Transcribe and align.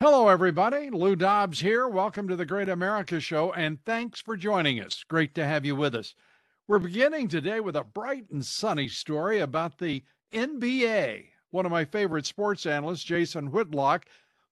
Hello, 0.00 0.28
everybody. 0.28 0.90
Lou 0.90 1.14
Dobbs 1.16 1.60
here. 1.60 1.88
Welcome 1.88 2.26
to 2.28 2.36
the 2.36 2.44
Great 2.44 2.68
America 2.68 3.20
Show, 3.20 3.52
and 3.52 3.82
thanks 3.84 4.20
for 4.20 4.36
joining 4.36 4.80
us. 4.80 5.04
Great 5.04 5.34
to 5.36 5.46
have 5.46 5.64
you 5.64 5.76
with 5.76 5.94
us. 5.94 6.14
We're 6.66 6.80
beginning 6.80 7.28
today 7.28 7.60
with 7.60 7.76
a 7.76 7.84
bright 7.84 8.28
and 8.30 8.44
sunny 8.44 8.88
story 8.88 9.38
about 9.38 9.78
the 9.78 10.02
NBA. 10.32 11.26
One 11.52 11.64
of 11.64 11.72
my 11.72 11.84
favorite 11.84 12.26
sports 12.26 12.66
analysts, 12.66 13.04
Jason 13.04 13.52
Whitlock, 13.52 14.04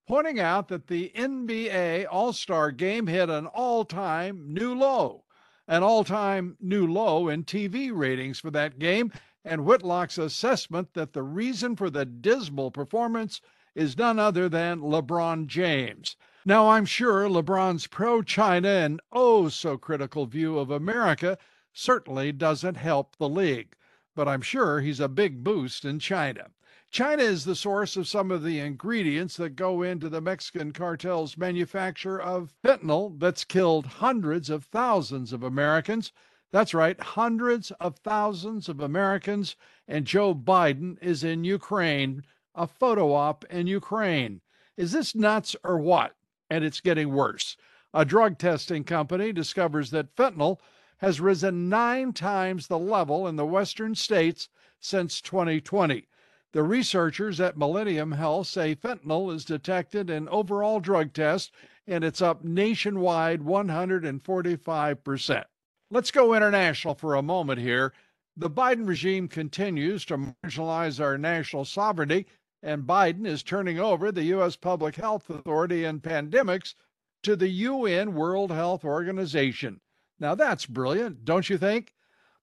pointing 0.06 0.38
out 0.38 0.68
that 0.68 0.86
the 0.86 1.10
NBA 1.14 2.06
All 2.10 2.32
Star 2.32 2.70
game 2.70 3.08
hit 3.08 3.28
an 3.28 3.46
all 3.46 3.84
time 3.84 4.54
new 4.54 4.74
low, 4.74 5.24
an 5.66 5.82
all 5.82 6.04
time 6.04 6.56
new 6.60 6.86
low 6.86 7.28
in 7.28 7.44
TV 7.44 7.90
ratings 7.92 8.38
for 8.38 8.52
that 8.52 8.78
game, 8.78 9.12
and 9.44 9.66
Whitlock's 9.66 10.18
assessment 10.18 10.94
that 10.94 11.12
the 11.12 11.24
reason 11.24 11.74
for 11.74 11.90
the 11.90 12.06
dismal 12.06 12.70
performance 12.70 13.40
is 13.74 13.96
none 13.96 14.18
other 14.18 14.48
than 14.48 14.80
LeBron 14.80 15.46
James. 15.46 16.16
Now, 16.44 16.70
I'm 16.70 16.84
sure 16.84 17.28
LeBron's 17.28 17.86
pro 17.86 18.22
China 18.22 18.68
and 18.68 19.00
oh 19.12 19.48
so 19.48 19.78
critical 19.78 20.26
view 20.26 20.58
of 20.58 20.70
America 20.70 21.38
certainly 21.72 22.32
doesn't 22.32 22.76
help 22.76 23.16
the 23.16 23.28
league, 23.28 23.76
but 24.14 24.28
I'm 24.28 24.42
sure 24.42 24.80
he's 24.80 25.00
a 25.00 25.08
big 25.08 25.44
boost 25.44 25.84
in 25.84 25.98
China. 25.98 26.50
China 26.90 27.22
is 27.22 27.46
the 27.46 27.54
source 27.54 27.96
of 27.96 28.06
some 28.06 28.30
of 28.30 28.42
the 28.42 28.58
ingredients 28.58 29.38
that 29.38 29.56
go 29.56 29.80
into 29.80 30.10
the 30.10 30.20
Mexican 30.20 30.72
cartel's 30.72 31.38
manufacture 31.38 32.20
of 32.20 32.52
fentanyl 32.62 33.18
that's 33.18 33.44
killed 33.44 33.86
hundreds 33.86 34.50
of 34.50 34.64
thousands 34.64 35.32
of 35.32 35.42
Americans. 35.42 36.12
That's 36.50 36.74
right, 36.74 37.00
hundreds 37.00 37.70
of 37.80 37.96
thousands 38.00 38.68
of 38.68 38.80
Americans. 38.80 39.56
And 39.88 40.06
Joe 40.06 40.34
Biden 40.34 41.02
is 41.02 41.24
in 41.24 41.44
Ukraine, 41.44 42.24
a 42.54 42.66
photo 42.66 43.12
op 43.12 43.44
in 43.46 43.66
Ukraine. 43.66 44.40
Is 44.76 44.92
this 44.92 45.14
nuts 45.14 45.56
or 45.64 45.78
what? 45.78 46.14
And 46.50 46.64
it's 46.64 46.80
getting 46.80 47.12
worse. 47.12 47.56
A 47.94 48.04
drug 48.04 48.38
testing 48.38 48.84
company 48.84 49.32
discovers 49.32 49.90
that 49.90 50.14
fentanyl 50.16 50.58
has 50.98 51.20
risen 51.20 51.68
nine 51.68 52.12
times 52.12 52.66
the 52.66 52.78
level 52.78 53.26
in 53.26 53.36
the 53.36 53.46
western 53.46 53.94
states 53.94 54.48
since 54.80 55.20
2020. 55.20 56.06
The 56.52 56.62
researchers 56.62 57.40
at 57.40 57.56
Millennium 57.56 58.12
Health 58.12 58.46
say 58.46 58.74
fentanyl 58.74 59.34
is 59.34 59.44
detected 59.44 60.10
in 60.10 60.28
overall 60.28 60.80
drug 60.80 61.12
tests 61.12 61.50
and 61.86 62.04
it's 62.04 62.22
up 62.22 62.44
nationwide 62.44 63.40
145%. 63.40 65.44
Let's 65.90 66.10
go 66.10 66.34
international 66.34 66.94
for 66.94 67.14
a 67.14 67.22
moment 67.22 67.60
here. 67.60 67.92
The 68.36 68.50
Biden 68.50 68.88
regime 68.88 69.28
continues 69.28 70.06
to 70.06 70.34
marginalize 70.44 71.00
our 71.00 71.18
national 71.18 71.66
sovereignty, 71.66 72.26
and 72.62 72.84
Biden 72.84 73.26
is 73.26 73.42
turning 73.42 73.80
over 73.80 74.12
the 74.12 74.24
U.S. 74.24 74.56
Public 74.56 74.94
Health 74.96 75.28
Authority 75.28 75.84
and 75.84 76.02
pandemics 76.02 76.74
to 77.22 77.34
the 77.34 77.48
UN 77.48 78.14
World 78.14 78.52
Health 78.52 78.84
Organization. 78.84 79.80
Now 80.20 80.34
that's 80.34 80.66
brilliant, 80.66 81.24
don't 81.24 81.50
you 81.50 81.58
think? 81.58 81.94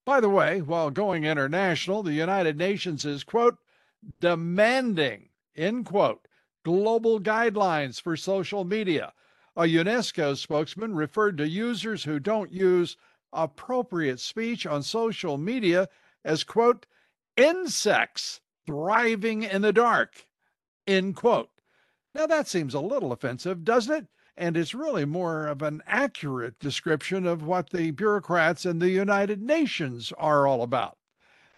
By 0.06 0.20
the 0.20 0.30
way, 0.30 0.62
while 0.62 0.90
going 0.90 1.24
international, 1.24 2.04
the 2.04 2.14
United 2.14 2.58
Nations 2.58 3.06
is, 3.06 3.24
quote, 3.24 3.58
demanding, 4.20 5.30
end 5.56 5.86
quote, 5.86 6.28
global 6.64 7.20
guidelines 7.20 8.02
for 8.02 8.18
social 8.18 8.66
media. 8.66 9.14
A 9.56 9.64
UNESCO 9.64 10.38
spokesman 10.38 10.96
referred 10.96 11.38
to 11.38 11.48
users 11.48 12.04
who 12.04 12.20
don't 12.20 12.52
use 12.52 12.98
appropriate 13.32 14.20
speech 14.20 14.66
on 14.66 14.84
social 14.84 15.38
media 15.38 15.88
as, 16.26 16.44
quote, 16.44 16.86
insects 17.38 18.42
thriving 18.70 19.42
in 19.42 19.64
the 19.64 19.74
dark, 19.74 20.28
end 20.86 21.16
quote. 21.16 21.50
Now 22.14 22.28
that 22.28 22.48
seems 22.48 22.76
a 22.76 22.80
little 22.80 23.12
offensive, 23.12 23.64
doesn't 23.64 23.96
it? 23.96 24.08
And 24.38 24.56
it's 24.56 24.76
really 24.76 25.06
more 25.06 25.48
of 25.48 25.64
an 25.64 25.82
accurate 25.88 26.60
description 26.60 27.26
of 27.26 27.44
what 27.44 27.72
the 27.72 27.90
bureaucrats 27.92 28.66
in 28.66 28.78
the 28.78 28.92
United 28.92 29.42
Nations 29.42 30.14
are 30.18 30.46
all 30.46 30.62
about. 30.62 30.98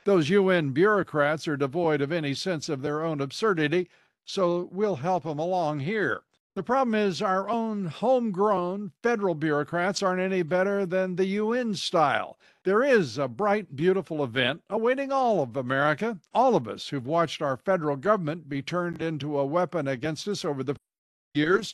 Those 0.06 0.30
UN 0.30 0.72
bureaucrats 0.72 1.48
are 1.50 1.58
devoid 1.58 2.02
of 2.02 2.14
any 2.14 2.34
sense 2.34 2.70
of 2.70 2.82
their 2.82 3.04
own 3.04 3.20
absurdity, 3.20 3.90
so 4.24 4.70
we'll 4.72 4.96
help 4.96 5.24
them 5.24 5.38
along 5.38 5.82
here. 5.82 6.22
The 6.54 6.64
problem 6.64 6.96
is, 6.96 7.22
our 7.22 7.48
own 7.48 7.86
homegrown 7.86 8.92
federal 9.02 9.36
bureaucrats 9.36 10.04
aren't 10.04 10.22
any 10.22 10.44
better 10.44 10.86
than 10.86 11.16
the 11.16 11.26
UN 11.26 11.76
style. 11.76 12.38
There 12.64 12.84
is 12.84 13.18
a 13.18 13.30
bright, 13.30 13.76
beautiful 13.76 14.24
event 14.24 14.62
awaiting 14.70 15.12
all 15.12 15.42
of 15.42 15.56
America, 15.56 16.20
all 16.34 16.56
of 16.56 16.68
us 16.68 16.90
who've 16.90 17.08
watched 17.08 17.42
our 17.42 17.56
federal 17.56 17.96
government 17.96 18.50
be 18.50 18.62
turned 18.62 19.02
into 19.02 19.40
a 19.40 19.46
weapon 19.46 19.88
against 19.88 20.28
us 20.28 20.44
over 20.44 20.62
the 20.64 20.76
years 21.34 21.74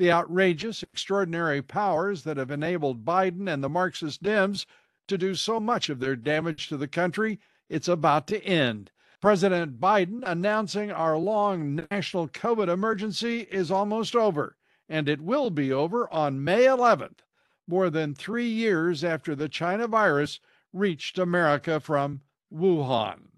the 0.00 0.10
outrageous, 0.10 0.82
extraordinary 0.82 1.60
powers 1.60 2.24
that 2.24 2.38
have 2.38 2.50
enabled 2.50 3.04
Biden 3.04 3.52
and 3.52 3.62
the 3.62 3.68
Marxist 3.68 4.22
Dems 4.22 4.64
to 5.08 5.18
do 5.18 5.34
so 5.34 5.60
much 5.60 5.90
of 5.90 6.00
their 6.00 6.16
damage 6.16 6.68
to 6.68 6.78
the 6.78 6.88
country, 6.88 7.38
it's 7.68 7.86
about 7.86 8.26
to 8.28 8.42
end. 8.42 8.90
President 9.20 9.78
Biden 9.78 10.22
announcing 10.24 10.90
our 10.90 11.18
long 11.18 11.86
national 11.90 12.28
COVID 12.28 12.68
emergency 12.68 13.40
is 13.50 13.70
almost 13.70 14.16
over, 14.16 14.56
and 14.88 15.10
it 15.10 15.20
will 15.20 15.50
be 15.50 15.70
over 15.70 16.10
on 16.10 16.42
May 16.42 16.64
11th, 16.64 17.18
more 17.66 17.90
than 17.90 18.14
three 18.14 18.48
years 18.48 19.04
after 19.04 19.34
the 19.34 19.48
China 19.48 19.86
virus 19.86 20.40
reached 20.72 21.18
America 21.18 21.78
from 21.80 22.22
Wuhan. 22.50 23.28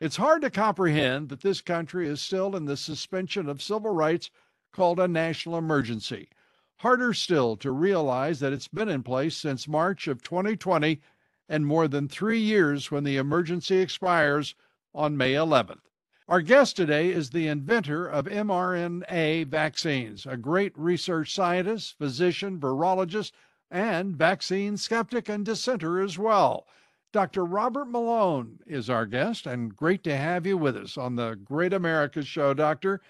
It's 0.00 0.16
hard 0.16 0.40
to 0.40 0.50
comprehend 0.50 1.28
that 1.28 1.42
this 1.42 1.60
country 1.60 2.08
is 2.08 2.22
still 2.22 2.56
in 2.56 2.64
the 2.64 2.76
suspension 2.76 3.46
of 3.46 3.62
civil 3.62 3.92
rights 3.92 4.30
called 4.72 4.98
a 4.98 5.06
national 5.06 5.58
emergency. 5.58 6.30
Harder 6.78 7.12
still 7.12 7.58
to 7.58 7.70
realize 7.72 8.40
that 8.40 8.54
it's 8.54 8.68
been 8.68 8.88
in 8.88 9.02
place 9.02 9.36
since 9.36 9.68
March 9.68 10.08
of 10.08 10.22
2020 10.22 10.98
and 11.46 11.66
more 11.66 11.88
than 11.88 12.08
three 12.08 12.40
years 12.40 12.90
when 12.90 13.04
the 13.04 13.18
emergency 13.18 13.76
expires 13.78 14.54
on 14.96 15.16
May 15.16 15.34
11th. 15.34 15.80
Our 16.26 16.40
guest 16.40 16.74
today 16.74 17.10
is 17.10 17.30
the 17.30 17.46
inventor 17.46 18.08
of 18.08 18.24
mRNA 18.24 19.46
vaccines, 19.46 20.26
a 20.26 20.36
great 20.36 20.72
research 20.76 21.32
scientist, 21.32 21.96
physician, 21.98 22.58
virologist, 22.58 23.30
and 23.70 24.16
vaccine 24.16 24.76
skeptic 24.76 25.28
and 25.28 25.44
dissenter 25.44 26.00
as 26.00 26.18
well. 26.18 26.66
Dr. 27.12 27.44
Robert 27.44 27.86
Malone 27.86 28.58
is 28.66 28.90
our 28.90 29.06
guest, 29.06 29.46
and 29.46 29.76
great 29.76 30.02
to 30.04 30.16
have 30.16 30.46
you 30.46 30.56
with 30.56 30.76
us 30.76 30.98
on 30.98 31.14
the 31.14 31.34
Great 31.34 31.72
America 31.72 32.22
Show, 32.22 32.54
Doctor. 32.54 33.00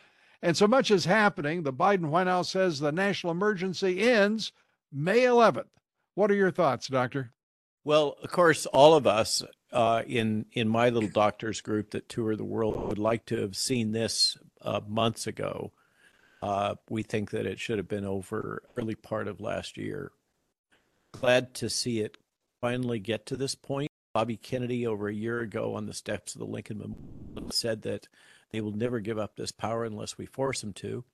And 0.42 0.56
so 0.56 0.66
much 0.66 0.90
is 0.90 1.06
happening. 1.06 1.62
The 1.62 1.72
Biden 1.72 2.06
White 2.06 2.26
House 2.26 2.50
says 2.50 2.78
the 2.78 2.92
national 2.92 3.30
emergency 3.32 4.00
ends 4.02 4.52
May 4.92 5.20
11th. 5.20 5.68
What 6.14 6.30
are 6.30 6.34
your 6.34 6.50
thoughts, 6.50 6.88
Doctor? 6.88 7.32
Well, 7.84 8.16
of 8.22 8.30
course, 8.30 8.66
all 8.66 8.94
of 8.94 9.06
us 9.06 9.42
uh, 9.76 10.02
in 10.06 10.46
in 10.52 10.66
my 10.66 10.88
little 10.88 11.10
doctors 11.10 11.60
group 11.60 11.90
that 11.90 12.08
tour 12.08 12.34
the 12.34 12.44
world 12.44 12.88
would 12.88 12.98
like 12.98 13.26
to 13.26 13.38
have 13.38 13.54
seen 13.54 13.92
this 13.92 14.38
uh, 14.62 14.80
months 14.88 15.26
ago. 15.26 15.70
Uh, 16.42 16.76
we 16.88 17.02
think 17.02 17.30
that 17.30 17.44
it 17.44 17.60
should 17.60 17.76
have 17.76 17.86
been 17.86 18.04
over 18.04 18.62
early 18.78 18.94
part 18.94 19.28
of 19.28 19.38
last 19.38 19.76
year. 19.76 20.12
Glad 21.12 21.52
to 21.54 21.68
see 21.68 22.00
it 22.00 22.16
finally 22.60 22.98
get 22.98 23.26
to 23.26 23.36
this 23.36 23.54
point. 23.54 23.90
Bobby 24.14 24.38
Kennedy, 24.38 24.86
over 24.86 25.08
a 25.08 25.14
year 25.14 25.40
ago 25.40 25.74
on 25.74 25.84
the 25.84 25.92
steps 25.92 26.34
of 26.34 26.38
the 26.38 26.46
Lincoln 26.46 26.78
Memorial, 26.78 27.50
said 27.52 27.82
that 27.82 28.08
they 28.52 28.62
will 28.62 28.72
never 28.72 29.00
give 29.00 29.18
up 29.18 29.36
this 29.36 29.52
power 29.52 29.84
unless 29.84 30.16
we 30.16 30.24
force 30.24 30.62
them 30.62 30.72
to. 30.72 31.04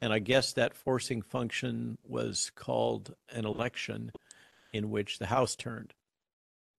And 0.00 0.12
I 0.12 0.20
guess 0.20 0.52
that 0.52 0.76
forcing 0.76 1.22
function 1.22 1.98
was 2.06 2.52
called 2.54 3.16
an 3.30 3.44
election 3.44 4.12
in 4.72 4.90
which 4.90 5.18
the 5.18 5.26
House 5.26 5.56
turned. 5.56 5.92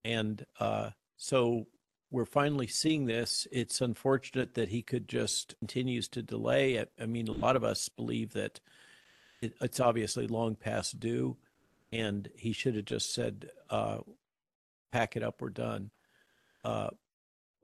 And 0.05 0.45
uh, 0.59 0.91
so 1.21 1.68
we're 2.09 2.25
finally 2.25 2.65
seeing 2.65 3.06
this. 3.06 3.47
It's 3.51 3.79
unfortunate 3.79 4.56
that 4.56 4.69
he 4.69 4.81
could 4.81 5.07
just 5.07 5.56
continues 5.59 6.07
to 6.09 6.23
delay 6.23 6.73
it. 6.73 6.91
I 7.00 7.06
mean, 7.06 7.27
a 7.27 7.31
lot 7.31 7.56
of 7.56 7.63
us 7.63 7.89
believe 7.89 8.33
that 8.33 8.59
it, 9.39 9.53
it's 9.62 9.79
obviously 9.79 10.25
long 10.25 10.56
past 10.56 11.00
due, 11.00 11.38
and 11.91 12.27
he 12.35 12.53
should 12.53 12.75
have 12.75 12.85
just 12.85 13.13
said, 13.13 13.51
uh, 13.69 14.00
"Pack 14.91 15.15
it 15.15 15.21
up, 15.21 15.41
we're 15.44 15.50
done." 15.50 15.91
Uh, 16.65 16.89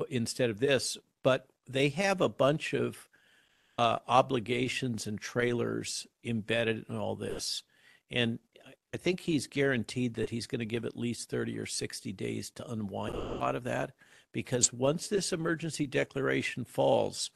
instead 0.08 0.52
of 0.52 0.60
this, 0.60 0.96
but 1.24 1.48
they 1.68 1.90
have 1.90 2.22
a 2.22 2.30
bunch 2.30 2.76
of 2.76 3.10
uh, 3.80 3.98
obligations 4.08 5.08
and 5.08 5.20
trailers 5.20 6.06
embedded 6.24 6.86
in 6.88 6.96
all 6.96 7.16
this. 7.16 7.64
And 8.12 8.38
I 8.94 8.98
think 8.98 9.22
he's 9.22 9.48
guaranteed 9.48 10.14
that 10.16 10.30
he's 10.30 10.48
going 10.48 10.60
to 10.60 10.66
give 10.66 10.86
at 10.86 10.98
least 10.98 11.30
30 11.30 11.58
or 11.60 11.66
60 11.66 12.12
days 12.14 12.50
to 12.52 12.70
unwind 12.70 13.16
a 13.16 13.36
lot 13.36 13.56
of 13.56 13.64
that 13.64 13.92
because 14.32 14.72
once 14.72 15.08
this 15.08 15.34
emergency 15.34 15.86
declaration 15.86 16.64
falls, 16.64 17.32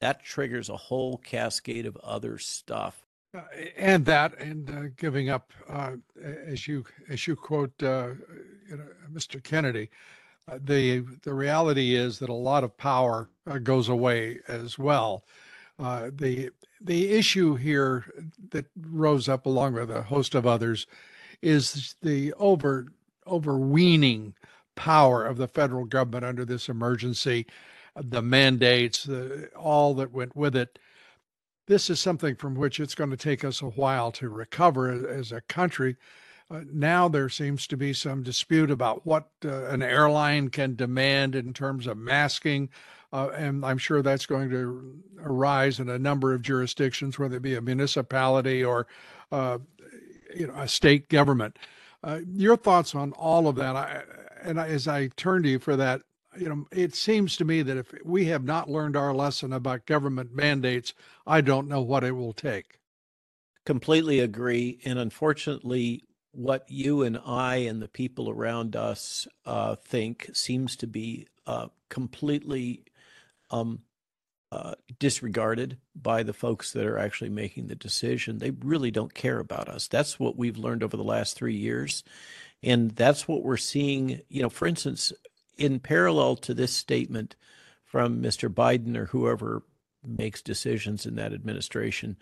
that 0.00 0.22
triggers 0.22 0.68
a 0.68 0.76
whole 0.76 1.18
cascade 1.18 1.86
of 1.86 1.96
other 1.96 2.38
stuff. 2.38 3.06
Uh, 3.34 3.40
and 3.76 4.04
that, 4.04 4.38
and 4.38 4.70
uh, 4.70 4.82
giving 4.96 5.30
up, 5.30 5.50
uh, 5.68 5.92
as 6.46 6.68
you 6.68 6.84
as 7.08 7.26
you 7.26 7.34
quote, 7.34 7.72
uh, 7.82 8.10
you 8.68 8.76
know, 8.76 8.84
Mr. 9.12 9.42
Kennedy, 9.42 9.90
uh, 10.46 10.58
the 10.62 11.04
the 11.22 11.34
reality 11.34 11.96
is 11.96 12.18
that 12.20 12.28
a 12.28 12.34
lot 12.34 12.62
of 12.62 12.76
power 12.76 13.28
uh, 13.50 13.58
goes 13.58 13.88
away 13.88 14.38
as 14.46 14.78
well. 14.78 15.24
the 15.78 16.50
the 16.84 17.10
issue 17.12 17.54
here 17.56 18.04
that 18.50 18.66
rose 18.78 19.28
up 19.28 19.46
along 19.46 19.72
with 19.72 19.90
a 19.90 20.02
host 20.02 20.34
of 20.34 20.46
others 20.46 20.86
is 21.42 21.96
the 22.02 22.32
over 22.34 22.88
overweening 23.26 24.34
power 24.74 25.24
of 25.24 25.38
the 25.38 25.48
federal 25.48 25.86
government 25.86 26.24
under 26.24 26.44
this 26.44 26.68
emergency, 26.68 27.46
the 27.96 28.20
mandates, 28.20 29.04
the, 29.04 29.48
all 29.56 29.94
that 29.94 30.12
went 30.12 30.36
with 30.36 30.54
it. 30.54 30.78
This 31.66 31.88
is 31.88 32.00
something 32.00 32.36
from 32.36 32.54
which 32.54 32.78
it's 32.78 32.94
going 32.94 33.10
to 33.10 33.16
take 33.16 33.44
us 33.44 33.62
a 33.62 33.66
while 33.66 34.12
to 34.12 34.28
recover 34.28 35.08
as 35.08 35.32
a 35.32 35.40
country. 35.42 35.96
Uh, 36.50 36.60
now 36.70 37.08
there 37.08 37.30
seems 37.30 37.66
to 37.66 37.76
be 37.76 37.94
some 37.94 38.22
dispute 38.22 38.70
about 38.70 39.06
what 39.06 39.28
uh, 39.44 39.64
an 39.66 39.82
airline 39.82 40.50
can 40.50 40.74
demand 40.74 41.34
in 41.34 41.54
terms 41.54 41.86
of 41.86 41.96
masking. 41.96 42.68
Uh, 43.14 43.30
and 43.36 43.64
I'm 43.64 43.78
sure 43.78 44.02
that's 44.02 44.26
going 44.26 44.50
to 44.50 44.92
arise 45.22 45.78
in 45.78 45.88
a 45.88 46.00
number 46.00 46.34
of 46.34 46.42
jurisdictions, 46.42 47.16
whether 47.16 47.36
it 47.36 47.42
be 47.42 47.54
a 47.54 47.60
municipality 47.60 48.64
or, 48.64 48.88
uh, 49.30 49.58
you 50.36 50.48
know, 50.48 50.54
a 50.56 50.66
state 50.66 51.08
government. 51.08 51.56
Uh, 52.02 52.22
your 52.26 52.56
thoughts 52.56 52.92
on 52.92 53.12
all 53.12 53.46
of 53.46 53.54
that? 53.54 53.76
I, 53.76 54.02
and 54.42 54.58
as 54.58 54.88
I 54.88 55.06
turn 55.16 55.44
to 55.44 55.48
you 55.48 55.60
for 55.60 55.76
that, 55.76 56.02
you 56.36 56.48
know, 56.48 56.66
it 56.72 56.96
seems 56.96 57.36
to 57.36 57.44
me 57.44 57.62
that 57.62 57.76
if 57.76 57.94
we 58.04 58.24
have 58.24 58.42
not 58.42 58.68
learned 58.68 58.96
our 58.96 59.14
lesson 59.14 59.52
about 59.52 59.86
government 59.86 60.34
mandates, 60.34 60.92
I 61.24 61.40
don't 61.40 61.68
know 61.68 61.82
what 61.82 62.02
it 62.02 62.16
will 62.16 62.32
take. 62.32 62.80
Completely 63.64 64.18
agree. 64.18 64.80
And 64.84 64.98
unfortunately, 64.98 66.02
what 66.32 66.64
you 66.68 67.02
and 67.02 67.20
I 67.24 67.58
and 67.58 67.80
the 67.80 67.86
people 67.86 68.28
around 68.28 68.74
us 68.74 69.28
uh, 69.46 69.76
think 69.76 70.30
seems 70.32 70.74
to 70.76 70.88
be 70.88 71.28
uh, 71.46 71.68
completely 71.88 72.82
um, 73.54 73.80
uh, 74.50 74.74
disregarded 74.98 75.78
by 75.94 76.22
the 76.22 76.32
folks 76.32 76.72
that 76.72 76.86
are 76.86 76.98
actually 76.98 77.30
making 77.30 77.68
the 77.68 77.74
decision. 77.74 78.38
They 78.38 78.50
really 78.50 78.90
don't 78.90 79.14
care 79.14 79.38
about 79.38 79.68
us. 79.68 79.88
That's 79.88 80.18
what 80.18 80.36
we've 80.36 80.58
learned 80.58 80.82
over 80.82 80.96
the 80.96 81.04
last 81.04 81.36
three 81.36 81.56
years. 81.56 82.02
And 82.62 82.90
that's 82.92 83.28
what 83.28 83.42
we're 83.42 83.56
seeing. 83.56 84.20
You 84.28 84.42
know, 84.42 84.50
for 84.50 84.66
instance, 84.66 85.12
in 85.56 85.80
parallel 85.80 86.36
to 86.36 86.54
this 86.54 86.72
statement 86.72 87.36
from 87.84 88.22
Mr. 88.22 88.48
Biden 88.48 88.96
or 88.96 89.06
whoever 89.06 89.62
makes 90.04 90.42
decisions 90.42 91.06
in 91.06 91.14
that 91.16 91.32
administration, 91.32 92.16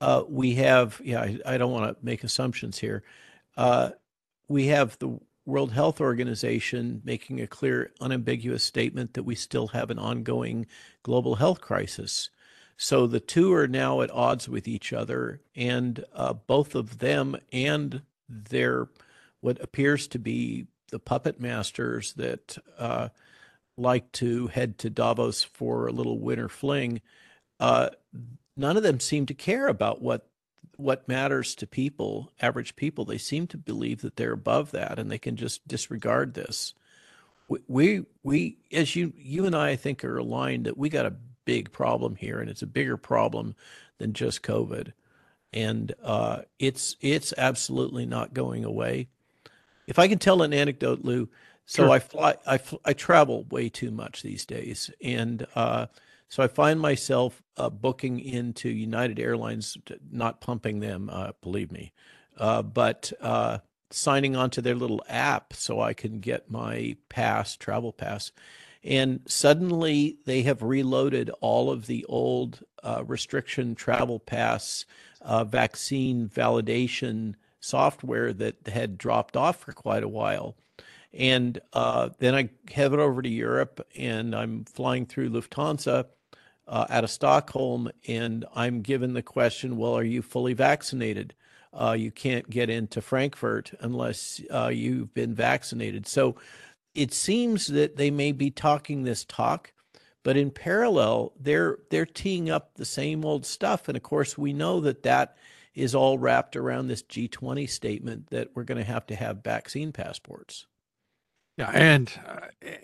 uh, 0.00 0.22
we 0.28 0.54
have, 0.54 1.00
yeah, 1.04 1.20
I, 1.20 1.38
I 1.44 1.58
don't 1.58 1.72
want 1.72 1.98
to 1.98 2.04
make 2.04 2.22
assumptions 2.22 2.78
here. 2.78 3.02
Uh, 3.56 3.90
we 4.48 4.68
have 4.68 4.98
the 4.98 5.18
World 5.48 5.72
Health 5.72 5.98
Organization 5.98 7.00
making 7.06 7.40
a 7.40 7.46
clear, 7.46 7.90
unambiguous 8.02 8.62
statement 8.62 9.14
that 9.14 9.22
we 9.22 9.34
still 9.34 9.68
have 9.68 9.88
an 9.88 9.98
ongoing 9.98 10.66
global 11.02 11.36
health 11.36 11.62
crisis. 11.62 12.28
So 12.76 13.06
the 13.06 13.18
two 13.18 13.54
are 13.54 13.66
now 13.66 14.02
at 14.02 14.10
odds 14.10 14.46
with 14.46 14.68
each 14.68 14.92
other, 14.92 15.40
and 15.56 16.04
uh, 16.14 16.34
both 16.34 16.74
of 16.74 16.98
them 16.98 17.34
and 17.50 18.02
their 18.28 18.88
what 19.40 19.58
appears 19.62 20.06
to 20.08 20.18
be 20.18 20.66
the 20.90 20.98
puppet 20.98 21.40
masters 21.40 22.12
that 22.14 22.58
uh, 22.78 23.08
like 23.78 24.12
to 24.12 24.48
head 24.48 24.76
to 24.78 24.90
Davos 24.90 25.44
for 25.44 25.86
a 25.86 25.92
little 25.92 26.18
winter 26.18 26.50
fling, 26.50 27.00
uh, 27.58 27.88
none 28.54 28.76
of 28.76 28.82
them 28.82 29.00
seem 29.00 29.24
to 29.24 29.34
care 29.34 29.68
about 29.68 30.02
what 30.02 30.28
what 30.78 31.08
matters 31.08 31.54
to 31.56 31.66
people, 31.66 32.32
average 32.40 32.76
people. 32.76 33.04
They 33.04 33.18
seem 33.18 33.46
to 33.48 33.58
believe 33.58 34.00
that 34.00 34.16
they're 34.16 34.32
above 34.32 34.70
that 34.70 34.98
and 34.98 35.10
they 35.10 35.18
can 35.18 35.36
just 35.36 35.66
disregard 35.68 36.34
this. 36.34 36.72
We, 37.48 37.58
we, 37.66 38.04
we 38.22 38.58
as 38.72 38.94
you 38.94 39.12
you 39.16 39.44
and 39.44 39.56
I, 39.56 39.70
I 39.70 39.76
think 39.76 40.04
are 40.04 40.18
aligned 40.18 40.66
that 40.66 40.78
we 40.78 40.88
got 40.88 41.06
a 41.06 41.16
big 41.44 41.72
problem 41.72 42.14
here, 42.14 42.40
and 42.40 42.48
it's 42.50 42.62
a 42.62 42.66
bigger 42.66 42.96
problem 42.98 43.56
than 43.96 44.12
just 44.12 44.42
COVID, 44.42 44.92
and 45.52 45.94
uh, 46.02 46.42
it's 46.58 46.94
it's 47.00 47.32
absolutely 47.38 48.04
not 48.04 48.34
going 48.34 48.64
away. 48.64 49.08
If 49.86 49.98
I 49.98 50.08
can 50.08 50.18
tell 50.18 50.42
an 50.42 50.52
anecdote, 50.52 51.04
Lou, 51.04 51.30
so 51.64 51.84
sure. 51.84 51.90
I 51.90 51.98
fly, 52.00 52.36
I, 52.46 52.60
I 52.84 52.92
travel 52.92 53.46
way 53.50 53.70
too 53.70 53.90
much 53.90 54.22
these 54.22 54.44
days, 54.44 54.90
and 55.02 55.46
uh, 55.54 55.86
so 56.28 56.42
I 56.42 56.48
find 56.48 56.80
myself 56.80 57.42
uh, 57.56 57.70
booking 57.70 58.20
into 58.20 58.68
United 58.68 59.18
Airlines, 59.18 59.76
not 60.10 60.40
pumping 60.40 60.80
them, 60.80 61.08
uh, 61.10 61.32
believe 61.40 61.72
me, 61.72 61.92
uh, 62.36 62.62
but 62.62 63.12
uh, 63.20 63.58
signing 63.90 64.36
onto 64.36 64.60
their 64.60 64.74
little 64.74 65.02
app 65.08 65.54
so 65.54 65.80
I 65.80 65.94
can 65.94 66.20
get 66.20 66.50
my 66.50 66.96
pass, 67.08 67.56
travel 67.56 67.92
pass. 67.92 68.30
And 68.84 69.20
suddenly 69.26 70.18
they 70.24 70.42
have 70.42 70.62
reloaded 70.62 71.30
all 71.40 71.70
of 71.70 71.86
the 71.86 72.04
old 72.04 72.62
uh, 72.82 73.02
restriction 73.06 73.74
travel 73.74 74.18
pass 74.18 74.84
vaccine 75.46 76.28
validation 76.28 77.34
software 77.60 78.32
that 78.32 78.68
had 78.68 78.98
dropped 78.98 79.36
off 79.36 79.60
for 79.60 79.72
quite 79.72 80.02
a 80.02 80.08
while. 80.08 80.56
And 81.12 81.58
uh, 81.72 82.10
then 82.18 82.34
I 82.34 82.50
head 82.70 82.92
over 82.92 83.22
to 83.22 83.28
Europe 83.28 83.86
and 83.96 84.34
I'm 84.34 84.64
flying 84.64 85.06
through 85.06 85.30
Lufthansa 85.30 86.06
uh, 86.68 86.86
out 86.88 87.04
of 87.04 87.10
Stockholm. 87.10 87.90
And 88.06 88.44
I'm 88.54 88.82
given 88.82 89.14
the 89.14 89.22
question, 89.22 89.76
well, 89.76 89.94
are 89.94 90.04
you 90.04 90.22
fully 90.22 90.52
vaccinated? 90.52 91.34
Uh, 91.72 91.96
you 91.98 92.10
can't 92.10 92.48
get 92.48 92.70
into 92.70 93.00
Frankfurt 93.00 93.72
unless 93.80 94.40
uh, 94.52 94.68
you've 94.68 95.12
been 95.14 95.34
vaccinated. 95.34 96.06
So 96.06 96.36
it 96.94 97.12
seems 97.12 97.68
that 97.68 97.96
they 97.96 98.10
may 98.10 98.32
be 98.32 98.50
talking 98.50 99.04
this 99.04 99.24
talk, 99.24 99.72
but 100.24 100.36
in 100.36 100.50
parallel, 100.50 101.32
they're 101.38 101.78
they're 101.90 102.06
teeing 102.06 102.50
up 102.50 102.74
the 102.74 102.84
same 102.84 103.24
old 103.24 103.46
stuff. 103.46 103.88
And 103.88 103.96
of 103.96 104.02
course, 104.02 104.36
we 104.36 104.52
know 104.52 104.80
that 104.80 105.02
that 105.04 105.36
is 105.74 105.94
all 105.94 106.18
wrapped 106.18 106.56
around 106.56 106.88
this 106.88 107.02
G20 107.02 107.68
statement 107.68 108.28
that 108.30 108.48
we're 108.54 108.64
going 108.64 108.78
to 108.78 108.84
have 108.84 109.06
to 109.06 109.16
have 109.16 109.44
vaccine 109.44 109.92
passports. 109.92 110.66
Yeah, 111.58 111.70
and 111.74 112.12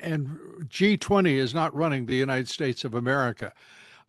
and 0.01 0.39
G20 0.69 1.37
is 1.37 1.55
not 1.55 1.75
running 1.77 2.07
the 2.07 2.17
United 2.17 2.49
States 2.49 2.85
of 2.85 2.95
America. 2.95 3.53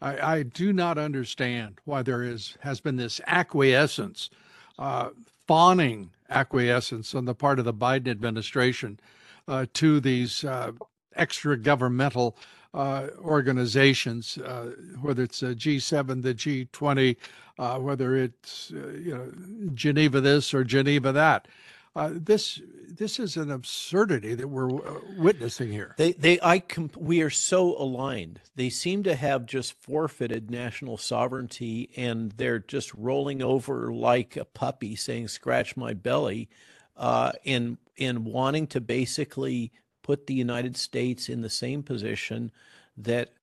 I, 0.01 0.37
I 0.37 0.43
do 0.43 0.73
not 0.73 0.97
understand 0.97 1.79
why 1.85 2.01
there 2.01 2.23
is 2.23 2.57
has 2.61 2.81
been 2.81 2.95
this 2.97 3.21
acquiescence, 3.27 4.31
uh, 4.79 5.11
fawning 5.47 6.09
acquiescence 6.31 7.13
on 7.13 7.25
the 7.25 7.35
part 7.35 7.59
of 7.59 7.65
the 7.65 7.75
Biden 7.75 8.07
administration 8.09 8.99
uh, 9.47 9.67
to 9.75 9.99
these 9.99 10.43
uh, 10.43 10.71
extra 11.15 11.57
governmental 11.57 12.35
uh, 12.73 13.09
organizations, 13.19 14.39
uh, 14.39 14.71
whether 15.01 15.23
it's 15.23 15.43
a 15.43 15.55
G7, 15.55 16.23
the 16.23 16.33
G20, 16.33 17.17
uh, 17.59 17.79
whether 17.79 18.17
it's 18.17 18.73
uh, 18.75 18.87
you 18.89 19.15
know 19.15 19.31
Geneva 19.75 20.21
this 20.21 20.55
or 20.55 20.63
Geneva 20.63 21.11
that. 21.11 21.47
Uh, 21.95 22.11
this 22.13 22.61
this 22.97 23.19
is 23.19 23.37
an 23.37 23.51
absurdity 23.51 24.35
that 24.35 24.47
we're 24.47 24.69
uh, 24.69 24.99
witnessing 25.17 25.71
here. 25.71 25.95
They 25.97 26.11
they 26.13 26.39
I 26.43 26.59
comp- 26.59 26.97
we 26.97 27.21
are 27.21 27.29
so 27.29 27.77
aligned. 27.77 28.41
They 28.55 28.69
seem 28.69 29.03
to 29.03 29.15
have 29.15 29.45
just 29.45 29.73
forfeited 29.81 30.51
national 30.51 30.97
sovereignty 30.97 31.89
and 31.95 32.31
they're 32.33 32.59
just 32.59 32.93
rolling 32.93 33.41
over 33.41 33.93
like 33.93 34.35
a 34.35 34.45
puppy, 34.45 34.95
saying 34.95 35.29
"scratch 35.29 35.77
my 35.77 35.93
belly," 35.93 36.49
uh, 36.97 37.31
in 37.43 37.77
in 37.95 38.25
wanting 38.25 38.67
to 38.67 38.81
basically 38.81 39.71
put 40.03 40.27
the 40.27 40.33
United 40.33 40.75
States 40.77 41.29
in 41.29 41.41
the 41.41 41.49
same 41.49 41.81
position 41.81 42.51
that, 42.97 43.33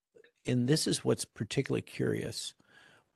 and 0.46 0.68
this 0.68 0.86
is 0.86 1.04
what's 1.04 1.24
particularly 1.24 1.82
curious, 1.82 2.54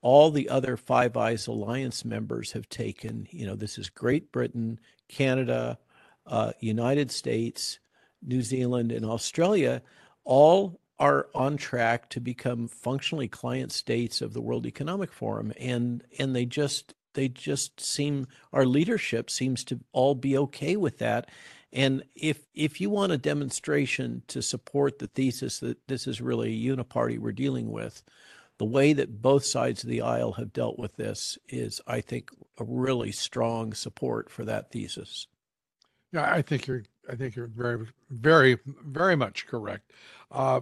all 0.07 0.31
the 0.31 0.49
other 0.49 0.77
Five 0.77 1.17
Eyes 1.17 1.49
Alliance 1.49 2.05
members 2.05 2.53
have 2.53 2.69
taken. 2.69 3.27
You 3.33 3.45
know, 3.45 3.57
this 3.57 3.77
is 3.77 3.91
Great 3.91 4.31
Britain, 4.31 4.79
Canada, 5.09 5.81
uh, 6.29 6.53
United 6.61 7.11
States, 7.11 7.81
New 8.23 8.41
Zealand, 8.41 8.93
and 8.93 9.05
Australia, 9.05 9.83
all 10.23 10.79
are 11.01 11.27
on 11.35 11.57
track 11.57 12.09
to 12.11 12.21
become 12.21 12.69
functionally 12.69 13.27
client 13.27 13.73
states 13.73 14.21
of 14.21 14.33
the 14.33 14.41
World 14.41 14.65
Economic 14.65 15.13
Forum, 15.13 15.53
and 15.59 16.05
and 16.21 16.37
they 16.37 16.47
just 16.47 16.95
they 17.15 17.27
just 17.27 17.81
seem 17.81 18.29
our 18.53 18.65
leadership 18.65 19.29
seems 19.29 19.65
to 19.65 19.81
all 19.91 20.15
be 20.15 20.39
okay 20.39 20.77
with 20.77 20.99
that 20.99 21.29
and 21.73 22.05
if 22.15 22.47
if 22.55 22.81
you 22.81 22.91
want 22.91 23.13
a 23.13 23.19
demonstration 23.19 24.23
to 24.29 24.41
support 24.41 24.99
the 24.99 25.09
thesis 25.09 25.59
that 25.61 25.79
this 25.89 26.07
is 26.07 26.21
really 26.21 26.51
a 26.51 26.77
uniparty 26.77 27.19
we're 27.19 27.33
dealing 27.33 27.71
with, 27.71 28.03
the 28.59 28.65
way 28.65 28.93
that 28.93 29.21
both 29.21 29.45
sides 29.45 29.83
of 29.83 29.91
the 29.91 30.01
aisle 30.01 30.33
have 30.33 30.53
dealt 30.53 30.79
with 30.79 30.97
this 30.97 31.39
is, 31.49 31.81
I 31.87 32.01
think, 32.01 32.31
a 32.59 32.65
really 32.65 33.13
strong 33.13 33.73
support 33.73 34.31
for 34.31 34.45
that 34.45 34.71
thesis. 34.71 35.27
Yeah, 36.13 36.33
I 36.33 36.43
think 36.43 36.67
you're. 36.67 36.85
I 37.09 37.15
think 37.15 37.37
you're 37.37 37.47
very, 37.47 37.87
very, 38.11 38.59
very 38.85 39.15
much 39.15 39.47
correct. 39.47 39.93
Uh, 40.31 40.61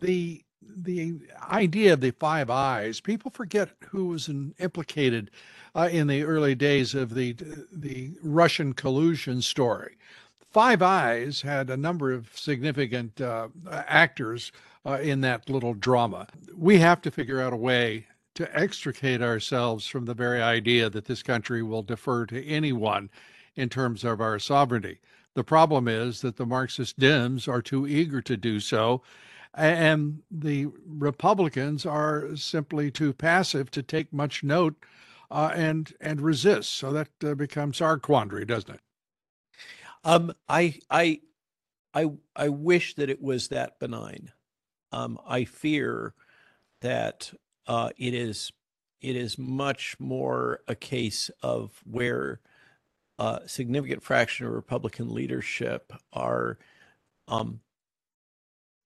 the 0.00 0.44
the 0.62 1.14
idea 1.50 1.92
of 1.92 2.00
the 2.00 2.12
Five 2.12 2.50
Eyes, 2.50 3.00
people 3.00 3.30
forget 3.30 3.70
who 3.88 4.06
was 4.06 4.28
in, 4.28 4.54
implicated 4.58 5.30
uh, 5.74 5.88
in 5.90 6.06
the 6.06 6.22
early 6.22 6.54
days 6.54 6.94
of 6.94 7.14
the 7.14 7.36
the 7.72 8.12
Russian 8.22 8.72
collusion 8.72 9.42
story. 9.42 9.96
Five 10.54 10.82
Eyes 10.82 11.42
had 11.42 11.68
a 11.68 11.76
number 11.76 12.12
of 12.12 12.30
significant 12.32 13.20
uh, 13.20 13.48
actors 13.68 14.52
uh, 14.86 15.00
in 15.02 15.20
that 15.22 15.50
little 15.50 15.74
drama. 15.74 16.28
We 16.56 16.78
have 16.78 17.02
to 17.02 17.10
figure 17.10 17.40
out 17.40 17.52
a 17.52 17.56
way 17.56 18.06
to 18.36 18.56
extricate 18.56 19.20
ourselves 19.20 19.84
from 19.88 20.04
the 20.04 20.14
very 20.14 20.40
idea 20.40 20.88
that 20.90 21.06
this 21.06 21.24
country 21.24 21.64
will 21.64 21.82
defer 21.82 22.24
to 22.26 22.46
anyone 22.46 23.10
in 23.56 23.68
terms 23.68 24.04
of 24.04 24.20
our 24.20 24.38
sovereignty. 24.38 25.00
The 25.34 25.42
problem 25.42 25.88
is 25.88 26.20
that 26.20 26.36
the 26.36 26.46
Marxist 26.46 27.00
Dems 27.00 27.48
are 27.48 27.60
too 27.60 27.88
eager 27.88 28.20
to 28.20 28.36
do 28.36 28.60
so, 28.60 29.02
and 29.54 30.22
the 30.30 30.68
Republicans 30.86 31.84
are 31.84 32.36
simply 32.36 32.92
too 32.92 33.12
passive 33.12 33.72
to 33.72 33.82
take 33.82 34.12
much 34.12 34.44
note 34.44 34.76
uh, 35.32 35.50
and 35.52 35.92
and 36.00 36.20
resist. 36.20 36.76
So 36.76 36.92
that 36.92 37.08
uh, 37.24 37.34
becomes 37.34 37.80
our 37.80 37.98
quandary, 37.98 38.44
doesn't 38.44 38.72
it? 38.72 38.83
Um, 40.04 40.34
I 40.48 40.80
I 40.90 41.20
I 41.94 42.12
I 42.36 42.50
wish 42.50 42.94
that 42.96 43.10
it 43.10 43.22
was 43.22 43.48
that 43.48 43.78
benign. 43.80 44.32
Um, 44.92 45.18
I 45.26 45.44
fear 45.44 46.14
that 46.82 47.32
uh, 47.66 47.90
it 47.98 48.14
is 48.14 48.52
it 49.02 49.16
is 49.16 49.38
much 49.38 49.96
more 50.00 50.60
a 50.68 50.74
case 50.76 51.30
of 51.42 51.82
where 51.84 52.40
a 53.18 53.42
significant 53.46 54.02
fraction 54.02 54.46
of 54.46 54.52
Republican 54.54 55.14
leadership 55.14 55.92
are 56.12 56.58
um, 57.28 57.60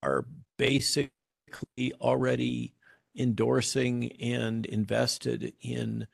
are 0.02 0.26
basically 0.58 1.10
already 2.00 2.74
endorsing 3.16 4.12
and 4.20 4.66
invested 4.66 5.54
in 5.62 6.06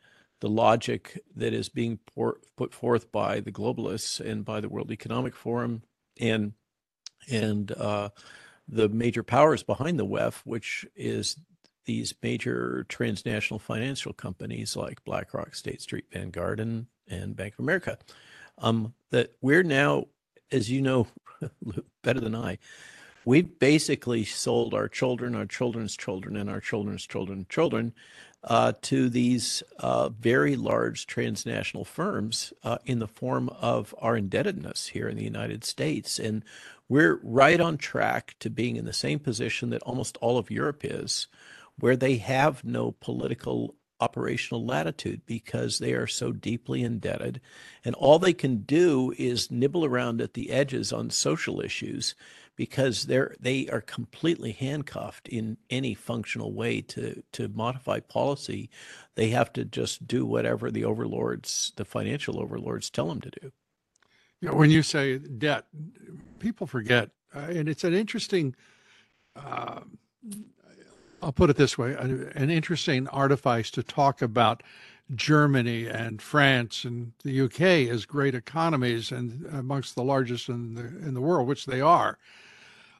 the 0.44 0.50
logic 0.50 1.18
that 1.34 1.54
is 1.54 1.70
being 1.70 1.98
por- 2.14 2.36
put 2.54 2.74
forth 2.74 3.10
by 3.10 3.40
the 3.40 3.50
globalists 3.50 4.20
and 4.20 4.44
by 4.44 4.60
the 4.60 4.68
World 4.68 4.92
Economic 4.92 5.34
Forum 5.34 5.80
and 6.20 6.52
and 7.30 7.72
uh, 7.72 8.10
the 8.68 8.90
major 8.90 9.22
powers 9.22 9.62
behind 9.62 9.98
the 9.98 10.04
WEF, 10.04 10.42
which 10.44 10.84
is 10.94 11.38
these 11.86 12.12
major 12.22 12.84
transnational 12.90 13.58
financial 13.58 14.12
companies 14.12 14.76
like 14.76 15.02
BlackRock, 15.06 15.54
State 15.54 15.80
Street, 15.80 16.04
Vanguard, 16.12 16.60
and, 16.60 16.88
and 17.08 17.34
Bank 17.34 17.54
of 17.54 17.60
America. 17.60 17.96
Um, 18.58 18.92
that 19.12 19.32
we're 19.40 19.62
now, 19.62 20.08
as 20.52 20.70
you 20.70 20.82
know 20.82 21.06
better 22.02 22.20
than 22.20 22.34
I, 22.34 22.58
we've 23.24 23.58
basically 23.58 24.26
sold 24.26 24.74
our 24.74 24.88
children, 24.88 25.34
our 25.34 25.46
children's 25.46 25.96
children, 25.96 26.36
and 26.36 26.50
our 26.50 26.60
children's 26.60 27.06
children's 27.06 27.46
children 27.48 27.94
to 28.82 29.08
these 29.08 29.62
uh, 29.78 30.08
very 30.10 30.56
large 30.56 31.06
transnational 31.06 31.84
firms 31.84 32.52
uh, 32.62 32.78
in 32.84 32.98
the 32.98 33.08
form 33.08 33.48
of 33.60 33.94
our 33.98 34.16
indebtedness 34.16 34.88
here 34.88 35.08
in 35.08 35.16
the 35.16 35.24
United 35.24 35.64
States. 35.64 36.18
And 36.18 36.44
we're 36.88 37.20
right 37.22 37.60
on 37.60 37.78
track 37.78 38.36
to 38.40 38.50
being 38.50 38.76
in 38.76 38.84
the 38.84 38.92
same 38.92 39.18
position 39.18 39.70
that 39.70 39.82
almost 39.82 40.18
all 40.20 40.36
of 40.36 40.50
Europe 40.50 40.84
is, 40.84 41.28
where 41.78 41.96
they 41.96 42.18
have 42.18 42.64
no 42.64 42.92
political 42.92 43.74
operational 44.00 44.66
latitude 44.66 45.22
because 45.24 45.78
they 45.78 45.92
are 45.92 46.06
so 46.06 46.30
deeply 46.30 46.82
indebted. 46.82 47.40
And 47.84 47.94
all 47.94 48.18
they 48.18 48.34
can 48.34 48.58
do 48.58 49.14
is 49.16 49.50
nibble 49.50 49.84
around 49.84 50.20
at 50.20 50.34
the 50.34 50.50
edges 50.50 50.92
on 50.92 51.08
social 51.10 51.60
issues 51.60 52.14
because 52.56 53.06
they're 53.06 53.34
they 53.40 53.68
are 53.68 53.80
completely 53.80 54.52
handcuffed 54.52 55.28
in 55.28 55.56
any 55.70 55.94
functional 55.94 56.52
way 56.52 56.80
to 56.80 57.22
to 57.32 57.48
modify 57.48 58.00
policy. 58.00 58.70
They 59.14 59.30
have 59.30 59.52
to 59.54 59.64
just 59.64 60.06
do 60.06 60.24
whatever 60.24 60.70
the 60.70 60.84
overlords, 60.84 61.72
the 61.76 61.84
financial 61.84 62.40
overlords, 62.40 62.90
tell 62.90 63.08
them 63.08 63.20
to 63.22 63.30
do. 63.30 63.52
You 64.40 64.48
know, 64.48 64.54
when 64.54 64.70
you 64.70 64.82
say 64.82 65.18
debt, 65.18 65.66
people 66.38 66.66
forget, 66.66 67.10
uh, 67.34 67.40
and 67.40 67.68
it's 67.68 67.84
an 67.84 67.94
interesting. 67.94 68.54
Uh, 69.34 69.80
I'll 71.22 71.32
put 71.32 71.50
it 71.50 71.56
this 71.56 71.78
way: 71.78 71.94
an 71.94 72.50
interesting 72.50 73.08
artifice 73.08 73.70
to 73.72 73.82
talk 73.82 74.20
about 74.22 74.62
Germany 75.14 75.86
and 75.86 76.20
France 76.20 76.84
and 76.84 77.12
the 77.24 77.42
UK 77.42 77.90
as 77.90 78.06
great 78.06 78.34
economies 78.34 79.12
and 79.12 79.46
amongst 79.52 79.94
the 79.94 80.04
largest 80.04 80.48
in 80.48 80.74
the 80.74 80.82
in 80.82 81.14
the 81.14 81.20
world, 81.20 81.46
which 81.48 81.66
they 81.66 81.80
are. 81.80 82.18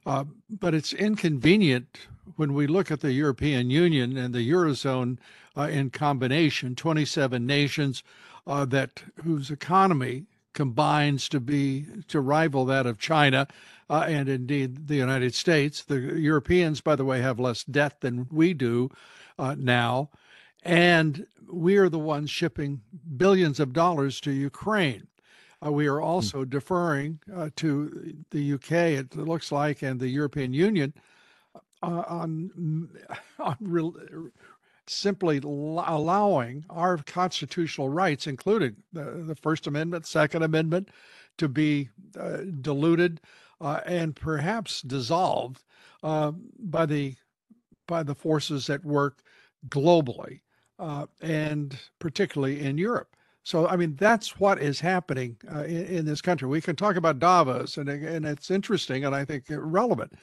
Uh, 0.06 0.25
but 0.50 0.75
it's 0.75 0.92
inconvenient 0.92 1.99
when 2.37 2.52
we 2.52 2.66
look 2.66 2.90
at 2.90 3.00
the 3.00 3.12
European 3.12 3.70
Union 3.70 4.16
and 4.16 4.34
the 4.34 4.50
Eurozone 4.50 5.18
uh, 5.56 5.62
in 5.62 5.90
combination, 5.90 6.75
27 6.75 7.46
nations 7.46 8.02
uh, 8.46 8.64
that 8.66 9.02
whose 9.23 9.50
economy 9.50 10.26
combines 10.52 11.28
to 11.28 11.40
be 11.40 11.87
to 12.08 12.20
rival 12.20 12.64
that 12.64 12.87
of 12.87 12.99
China 12.99 13.46
uh, 13.90 14.04
and 14.06 14.28
indeed 14.28 14.88
the 14.88 14.96
United 14.96 15.34
States. 15.34 15.82
The 15.82 15.99
Europeans, 15.99 16.80
by 16.80 16.96
the 16.96 17.04
way, 17.04 17.20
have 17.20 17.40
less 17.40 17.64
debt 17.64 18.00
than 18.00 18.28
we 18.30 18.54
do 18.54 18.90
uh, 19.38 19.56
now, 19.58 20.11
and 20.62 21.26
we 21.50 21.76
are 21.76 21.88
the 21.88 21.99
ones 21.99 22.30
shipping 22.30 22.82
billions 23.16 23.61
of 23.61 23.73
dollars 23.73 24.20
to 24.23 24.30
Ukraine. 24.30 25.08
Uh, 25.64 25.73
we 25.73 25.87
are 25.87 25.99
hmm. 25.99 26.04
also 26.04 26.44
mm. 26.44 26.50
deferring 26.50 27.21
uh, 27.35 27.49
to 27.56 28.14
the 28.30 28.52
UK, 28.54 28.73
it 28.73 29.16
looks 29.16 29.50
like, 29.50 29.83
and 29.83 29.99
the 29.99 30.09
European 30.09 30.52
Union 30.52 30.92
uh, 31.83 32.02
on, 32.06 32.88
on 33.38 33.56
real, 33.61 33.94
simply 34.87 35.38
allowing 35.38 36.64
our 36.68 36.99
constitutional 36.99 37.88
rights, 37.88 38.26
including 38.26 38.76
the, 38.92 39.04
the 39.26 39.35
First 39.37 39.66
Amendment, 39.66 40.06
Second 40.06 40.42
Amendment, 40.42 40.90
to 41.38 41.49
be 41.49 41.88
uh, 42.18 42.38
diluted 42.61 43.21
uh, 43.61 43.80
and 43.87 44.14
perhaps 44.14 44.83
dissolved 44.83 45.62
uh, 46.02 46.33
by 46.59 46.87
the 46.87 47.14
by 47.87 48.02
the 48.02 48.14
forces 48.14 48.71
at 48.71 48.83
work 48.83 49.23
globally 49.68 50.40
and 51.21 51.78
particularly 51.99 52.61
in 52.61 52.78
Europe. 52.78 53.14
So, 53.45 53.69
I 53.69 53.77
mean, 53.77 53.95
that's 53.97 54.41
what 54.41 54.59
is 54.59 54.81
happening 54.81 55.37
uh, 55.55 55.65
in, 55.65 55.85
in, 55.87 56.05
this 56.07 56.23
country. 56.23 56.49
We 56.49 56.63
can 56.63 56.77
talk 56.77 56.97
about 56.97 57.19
Davos, 57.19 57.77
and, 57.77 57.91
and 57.91 58.25
it's 58.25 58.51
interesting 58.51 59.05
and 59.05 59.15
I 59.15 59.27
think 59.27 59.45
relevant, 59.51 60.15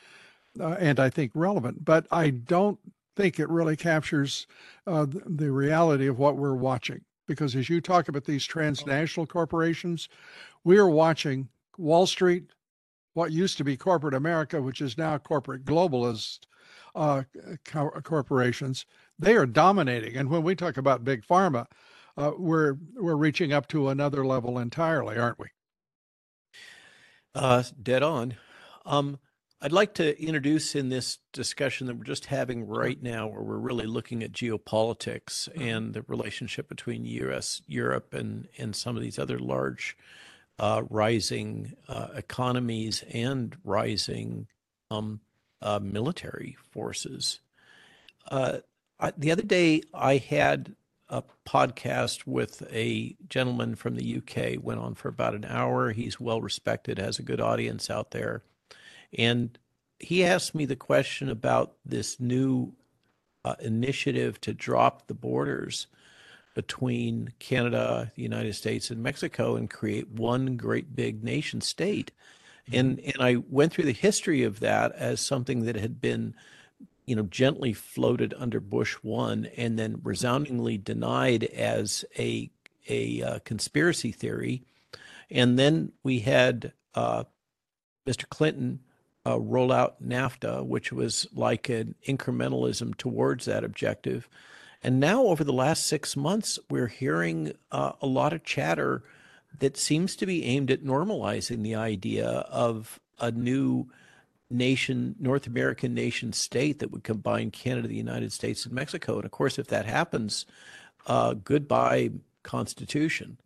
uh, 0.60 0.76
and 0.80 1.00
I 1.00 1.12
think 1.12 1.32
relevant, 1.36 1.86
but 1.86 2.08
I 2.12 2.32
don't 2.32 2.80
think 3.16 3.40
it 3.40 3.48
really 3.48 3.78
captures 3.78 4.48
uh, 4.88 5.06
the, 5.06 5.22
the 5.28 5.52
reality 5.52 6.08
of 6.08 6.18
what 6.18 6.36
we're 6.36 6.56
watching. 6.56 7.02
Because 7.28 7.56
as 7.56 7.70
you 7.70 7.80
talk 7.80 8.08
about 8.08 8.26
these 8.26 8.44
transnational 8.44 9.28
corporations, 9.28 10.10
we 10.64 10.80
are 10.80 10.90
watching 10.90 11.48
Wall 11.78 12.08
Street, 12.08 12.46
what 13.14 13.32
used 13.32 13.58
to 13.58 13.64
be 13.64 13.78
corporate 13.78 14.16
America, 14.16 14.60
which 14.60 14.82
is 14.82 14.98
now 14.98 15.18
corporate 15.20 15.64
globalist 15.64 16.40
uh, 16.96 17.22
co- 17.66 17.92
corporations. 18.04 18.86
They 19.20 19.36
are 19.36 19.46
dominating. 19.46 20.18
And 20.18 20.30
when 20.30 20.42
we 20.42 20.56
talk 20.56 20.78
about 20.78 21.04
big 21.04 21.24
pharma, 21.24 21.68
uh, 22.18 22.32
we're 22.38 22.78
we're 22.96 23.16
reaching 23.16 23.54
up 23.54 23.68
to 23.70 23.90
another 23.90 24.26
level 24.26 24.58
entirely, 24.58 25.18
aren't 25.18 25.40
we? 25.40 25.48
Uh, 27.34 27.64
dead 27.82 28.04
on. 28.04 28.36
Um, 28.86 29.20
I'd 29.64 29.72
like 29.72 29.94
to 29.96 30.20
introduce 30.20 30.74
in 30.74 30.90
this 30.90 31.20
discussion 31.34 31.86
that 31.86 31.96
we're 31.96 32.04
just 32.04 32.26
having 32.26 32.66
right 32.66 33.02
now, 33.02 33.28
where 33.28 33.44
we're 33.44 33.58
really 33.58 33.86
looking 33.86 34.24
at 34.24 34.32
geopolitics 34.32 35.48
mm-hmm. 35.50 35.62
and 35.62 35.94
the 35.94 36.04
relationship 36.08 36.68
between 36.68 37.06
U.S., 37.06 37.62
Europe, 37.68 38.14
and 38.14 38.48
and 38.58 38.76
some 38.76 38.98
of 38.98 39.04
these 39.04 39.20
other 39.20 39.40
large 39.40 39.96
uh, 40.58 40.82
rising 40.90 41.74
uh, 41.88 42.08
economies 42.16 43.04
and 43.12 43.56
rising 43.64 44.48
um, 44.90 45.22
uh, 45.62 45.80
military 45.82 46.58
forces. 46.72 47.40
Uh, 48.30 48.58
I, 49.00 49.14
the 49.18 49.32
other 49.32 49.44
day, 49.44 49.84
I 49.94 50.18
had 50.18 50.76
a 51.12 51.24
podcast 51.46 52.26
with 52.26 52.64
a 52.72 53.16
gentleman 53.30 53.76
from 53.76 53.96
the 53.96 54.18
UK. 54.18 54.64
Went 54.64 54.80
on 54.80 54.96
for 54.96 55.10
about 55.10 55.36
an 55.36 55.46
hour. 55.46 55.92
He's 55.92 56.20
well 56.20 56.42
respected, 56.42 56.98
has 56.98 57.20
a 57.20 57.24
good 57.24 57.42
audience 57.42 57.90
out 57.90 58.12
there, 58.12 58.44
and 59.16 59.58
he 60.00 60.24
asked 60.24 60.56
me 60.56 60.66
the 60.66 60.76
question 60.76 61.30
about 61.30 61.74
this 61.86 62.20
new 62.20 62.74
uh, 63.46 63.56
initiative 63.60 64.42
to 64.42 64.54
drop 64.54 65.08
the 65.08 65.14
borders 65.14 65.88
between 66.54 67.34
Canada, 67.40 68.12
the 68.16 68.22
United 68.22 68.54
States, 68.54 68.90
and 68.90 69.02
Mexico 69.02 69.56
and 69.56 69.70
create 69.70 70.10
one 70.10 70.58
great 70.58 70.96
big 70.96 71.24
nation 71.24 71.62
state. 71.62 72.12
Mm-hmm. 72.70 72.80
And 72.80 73.00
and 73.00 73.16
I 73.20 73.36
went 73.50 73.74
through 73.74 73.86
the 73.86 73.94
history 73.94 74.44
of 74.44 74.60
that 74.60 74.92
as 74.94 75.20
something 75.20 75.66
that 75.66 75.76
had 75.76 76.02
been 76.02 76.36
you 77.06 77.16
know, 77.16 77.24
gently 77.24 77.74
floated 77.74 78.34
under 78.38 78.60
Bush 78.60 78.96
one, 79.02 79.48
and 79.58 79.78
then 79.78 80.00
resoundingly 80.04 80.78
denied 80.78 81.44
as 81.46 82.06
a 82.18 82.50
a 82.90 83.22
uh, 83.22 83.40
conspiracy 83.40 84.12
theory. 84.12 84.64
And 85.30 85.58
then 85.58 85.92
we 86.04 86.20
had 86.20 86.74
uh, 86.96 87.24
Mr. 88.06 88.28
Clinton 88.28 88.80
uh, 89.26 89.40
roll 89.40 89.72
out 89.72 90.02
NAFTA, 90.04 90.66
which 90.66 90.92
was 90.92 91.28
like 91.34 91.70
an 91.70 91.96
incrementalism 92.08 92.98
towards 92.98 93.46
that 93.46 93.64
objective. 93.64 94.28
And 94.84 95.00
now, 95.00 95.24
over 95.26 95.44
the 95.44 95.54
last 95.54 95.86
six 95.86 96.18
months, 96.18 96.58
we're 96.70 96.88
hearing 96.88 97.54
uh, 97.72 97.94
a 98.02 98.08
lot 98.08 98.34
of 98.34 98.44
chatter 98.44 99.04
that 99.60 99.78
seems 99.78 100.16
to 100.16 100.26
be 100.26 100.44
aimed 100.46 100.72
at 100.72 100.84
normalizing 100.84 101.62
the 101.62 101.76
idea 101.76 102.28
of 102.28 103.00
a 103.20 103.32
new 103.32 103.88
nation, 104.52 105.16
North 105.20 105.48
American 105.48 105.94
nation 105.94 106.34
state 106.34 106.80
that 106.80 106.92
would 106.92 107.04
combine 107.04 107.52
Canada, 107.52 107.88
the 107.88 107.96
United 107.96 108.32
States, 108.32 108.66
and 108.66 108.74
Mexico. 108.74 109.16
And 109.16 109.26
of 109.26 109.32
course, 109.32 109.60
if 109.60 109.68
that 109.68 109.86
happens, 109.86 110.46
uh, 111.08 111.34
goodbye 111.34 112.12
Constitution. 112.44 113.38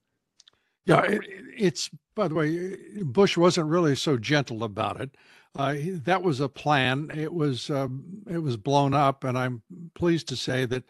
Yeah, 0.86 1.02
it, 1.04 1.22
it's 1.58 1.90
by 2.16 2.28
the 2.28 2.36
way, 2.36 2.78
Bush 3.04 3.38
wasn't 3.38 3.68
really 3.68 3.96
so 3.96 4.18
gentle 4.18 4.64
about 4.64 5.02
it. 5.02 5.16
Uh, 5.56 5.76
that 6.04 6.22
was 6.22 6.40
a 6.40 6.50
plan. 6.50 7.10
It 7.14 7.34
was 7.34 7.70
um, 7.70 8.04
it 8.30 8.40
was 8.40 8.58
blown 8.58 8.94
up, 8.94 9.24
and 9.24 9.38
I'm 9.38 9.62
pleased 9.94 10.28
to 10.30 10.36
say 10.36 10.66
that 10.66 10.84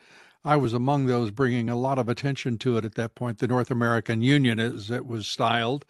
I 0.43 0.55
was 0.55 0.74
among 0.74 1.05
those 1.05 1.31
bringing 1.31 1.69
a 1.69 1.75
lot 1.75 2.00
of 2.00 2.10
attention 2.10 2.57
to 2.60 2.77
it 2.77 2.86
at 2.86 2.95
that 2.95 3.15
point. 3.15 3.39
The 3.39 3.48
North 3.48 3.72
American 3.72 4.22
Union, 4.22 4.60
as 4.60 4.91
it 4.91 5.05
was 5.05 5.27
styled. 5.27 5.86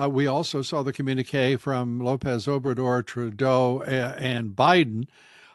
Uh, 0.00 0.08
we 0.08 0.26
also 0.26 0.62
saw 0.62 0.82
the 0.82 0.92
communique 0.92 1.56
from 1.56 2.00
Lopez 2.00 2.46
Obrador, 2.46 3.06
Trudeau, 3.06 3.82
and 3.82 4.50
Biden 4.56 5.06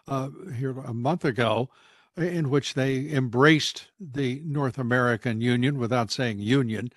uh, 0.08 0.29
here 0.58 0.72
a 0.79 0.93
month 0.93 1.25
ago, 1.25 1.69
in 2.15 2.50
which 2.50 2.74
they 2.74 3.10
embraced 3.12 3.88
the 4.00 4.41
North 4.46 4.77
American 4.77 5.41
Union 5.41 5.77
without 5.77 6.12
saying 6.12 6.39
union 6.39 6.89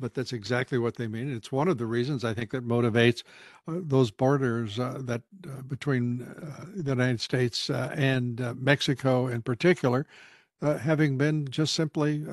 but 0.00 0.14
that's 0.14 0.32
exactly 0.32 0.78
what 0.78 0.96
they 0.96 1.06
mean. 1.06 1.32
It's 1.32 1.52
one 1.52 1.68
of 1.68 1.78
the 1.78 1.86
reasons 1.86 2.24
I 2.24 2.34
think 2.34 2.50
that 2.50 2.66
motivates 2.66 3.22
uh, 3.68 3.74
those 3.76 4.10
borders 4.10 4.80
uh, 4.80 4.98
that 5.02 5.22
uh, 5.46 5.62
between 5.62 6.22
uh, 6.22 6.64
the 6.74 6.90
United 6.92 7.20
States 7.20 7.70
and 7.70 8.40
Mexico, 8.58 9.28
in 9.28 9.42
particular, 9.42 10.06
having 10.62 11.18
been 11.18 11.46
just 11.48 11.74
simply 11.74 12.24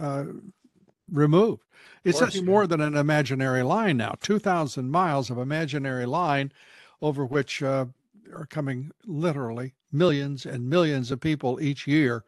removed. 1.12 1.64
It's 2.04 2.20
course, 2.20 2.36
yeah. 2.36 2.42
more 2.42 2.68
than 2.68 2.82
an 2.82 2.96
imaginary 2.96 3.64
line 3.64 3.98
now. 3.98 4.16
Two 4.22 4.40
thousand 4.40 4.92
miles 4.92 5.30
of 5.30 5.38
imaginary 5.38 6.06
line, 6.06 6.52
over 7.02 7.26
which 7.26 7.62
are 7.62 7.90
coming 8.50 8.92
literally 9.06 9.74
millions 9.92 10.46
and 10.46 10.70
millions 10.70 11.12
of 11.12 11.20
people 11.20 11.62
each 11.62 11.88
year. 11.88 12.24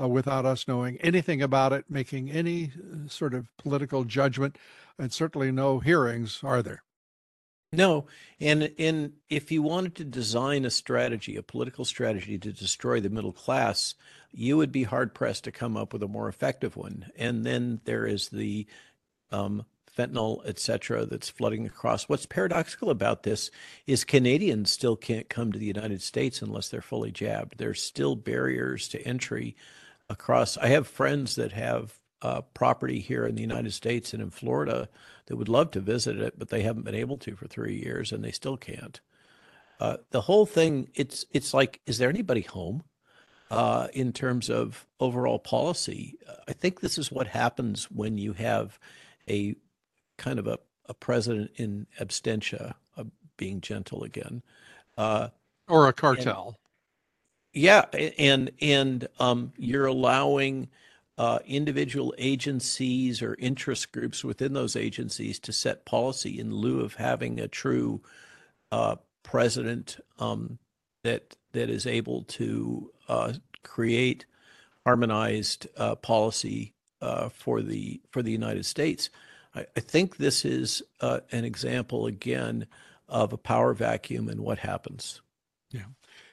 Uh, 0.00 0.06
without 0.06 0.46
us 0.46 0.68
knowing 0.68 0.96
anything 0.98 1.42
about 1.42 1.72
it, 1.72 1.84
making 1.88 2.30
any 2.30 2.70
sort 3.08 3.34
of 3.34 3.48
political 3.56 4.04
judgment 4.04 4.56
and 4.96 5.12
certainly 5.12 5.50
no 5.50 5.80
hearings, 5.80 6.38
are 6.44 6.62
there? 6.62 6.84
No, 7.70 8.06
and 8.40 8.62
in 8.78 9.12
if 9.28 9.52
you 9.52 9.60
wanted 9.60 9.94
to 9.96 10.04
design 10.04 10.64
a 10.64 10.70
strategy, 10.70 11.36
a 11.36 11.42
political 11.42 11.84
strategy 11.84 12.38
to 12.38 12.52
destroy 12.52 13.00
the 13.00 13.10
middle 13.10 13.32
class, 13.32 13.94
you 14.32 14.56
would 14.56 14.72
be 14.72 14.84
hard 14.84 15.14
pressed 15.14 15.44
to 15.44 15.52
come 15.52 15.76
up 15.76 15.92
with 15.92 16.02
a 16.02 16.08
more 16.08 16.28
effective 16.28 16.76
one. 16.76 17.10
And 17.16 17.44
then 17.44 17.80
there 17.84 18.06
is 18.06 18.30
the 18.30 18.66
um, 19.30 19.66
fentanyl, 19.94 20.40
et 20.46 20.58
cetera, 20.58 21.04
that's 21.04 21.28
flooding 21.28 21.66
across. 21.66 22.08
What's 22.08 22.24
paradoxical 22.24 22.88
about 22.88 23.24
this 23.24 23.50
is 23.86 24.02
Canadians 24.02 24.70
still 24.70 24.96
can't 24.96 25.28
come 25.28 25.52
to 25.52 25.58
the 25.58 25.66
United 25.66 26.00
States 26.00 26.40
unless 26.40 26.70
they're 26.70 26.80
fully 26.80 27.10
jabbed. 27.10 27.58
There's 27.58 27.82
still 27.82 28.16
barriers 28.16 28.88
to 28.88 29.02
entry 29.02 29.54
across. 30.08 30.56
I 30.56 30.68
have 30.68 30.86
friends 30.86 31.34
that 31.34 31.52
have 31.52 31.98
uh, 32.22 32.42
property 32.54 33.00
here 33.00 33.26
in 33.26 33.34
the 33.34 33.42
United 33.42 33.72
States 33.72 34.12
and 34.12 34.22
in 34.22 34.30
Florida 34.30 34.88
that 35.26 35.36
would 35.36 35.48
love 35.48 35.70
to 35.72 35.80
visit 35.80 36.18
it, 36.18 36.38
but 36.38 36.48
they 36.48 36.62
haven't 36.62 36.84
been 36.84 36.94
able 36.94 37.16
to 37.18 37.36
for 37.36 37.46
three 37.46 37.76
years, 37.76 38.12
and 38.12 38.24
they 38.24 38.32
still 38.32 38.56
can't. 38.56 39.00
Uh, 39.80 39.98
the 40.10 40.22
whole 40.22 40.46
thing, 40.46 40.88
it's 40.94 41.24
it's 41.30 41.54
like, 41.54 41.80
is 41.86 41.98
there 41.98 42.08
anybody 42.08 42.42
home? 42.42 42.82
Uh, 43.50 43.88
in 43.94 44.12
terms 44.12 44.50
of 44.50 44.86
overall 45.00 45.38
policy, 45.38 46.18
I 46.46 46.52
think 46.52 46.80
this 46.80 46.98
is 46.98 47.10
what 47.10 47.26
happens 47.28 47.90
when 47.90 48.18
you 48.18 48.34
have 48.34 48.78
a 49.26 49.54
kind 50.18 50.38
of 50.38 50.46
a, 50.46 50.58
a 50.86 50.92
president 50.92 51.52
in 51.56 51.86
absentia, 51.98 52.74
uh, 52.98 53.04
being 53.38 53.62
gentle 53.62 54.02
again, 54.02 54.42
uh, 54.98 55.28
or 55.66 55.88
a 55.88 55.94
cartel. 55.94 56.58
And, 57.54 57.62
yeah, 57.62 57.84
and 58.18 58.50
and 58.60 59.08
um, 59.18 59.52
you're 59.56 59.86
allowing 59.86 60.68
uh, 61.18 61.40
individual 61.46 62.14
agencies 62.16 63.20
or 63.20 63.34
interest 63.40 63.90
groups 63.90 64.24
within 64.24 64.52
those 64.52 64.76
agencies 64.76 65.38
to 65.40 65.52
set 65.52 65.84
policy 65.84 66.38
in 66.38 66.54
lieu 66.54 66.80
of 66.80 66.94
having 66.94 67.40
a 67.40 67.48
true 67.48 68.00
uh, 68.70 68.94
president 69.24 69.98
um, 70.20 70.58
that 71.02 71.36
that 71.52 71.68
is 71.68 71.86
able 71.86 72.22
to 72.22 72.90
uh, 73.08 73.32
create 73.64 74.24
harmonized 74.86 75.66
uh, 75.76 75.96
policy 75.96 76.72
uh, 77.02 77.28
for 77.28 77.62
the 77.62 78.00
for 78.10 78.22
the 78.22 78.32
United 78.32 78.64
States. 78.64 79.10
I, 79.54 79.66
I 79.76 79.80
think 79.80 80.16
this 80.16 80.44
is 80.44 80.82
uh, 81.00 81.20
an 81.32 81.44
example 81.44 82.06
again 82.06 82.66
of 83.08 83.32
a 83.32 83.38
power 83.38 83.74
vacuum 83.74 84.28
and 84.28 84.40
what 84.40 84.58
happens. 84.58 85.20
Yeah, 85.70 85.86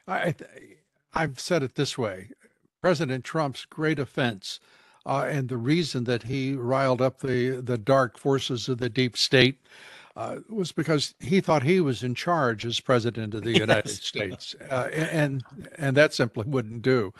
I, 0.07 0.35
I've 1.13 1.39
said 1.39 1.63
it 1.63 1.75
this 1.75 1.97
way: 1.97 2.29
President 2.85 3.23
Trump's 3.23 3.65
great 3.65 3.97
offense 3.97 4.59
uh, 5.07 5.25
and 5.27 5.49
the 5.49 5.57
reason 5.57 6.03
that 6.03 6.21
he 6.21 6.53
riled 6.53 7.01
up 7.01 7.19
the, 7.19 7.59
the 7.59 7.79
dark 7.79 8.15
forces 8.15 8.69
of 8.69 8.77
the 8.77 8.89
deep 8.89 9.17
state 9.17 9.57
uh, 10.15 10.35
was 10.49 10.71
because 10.71 11.15
he 11.19 11.41
thought 11.41 11.63
he 11.63 11.81
was 11.81 12.03
in 12.03 12.13
charge 12.13 12.63
as 12.63 12.79
president 12.79 13.33
of 13.33 13.41
the 13.41 13.49
yes. 13.53 13.59
United 13.59 13.89
States, 13.89 14.55
uh, 14.69 14.87
and 14.93 15.43
and 15.79 15.97
that 15.97 16.13
simply 16.13 16.43
wouldn't 16.45 16.83
do. 16.83 17.11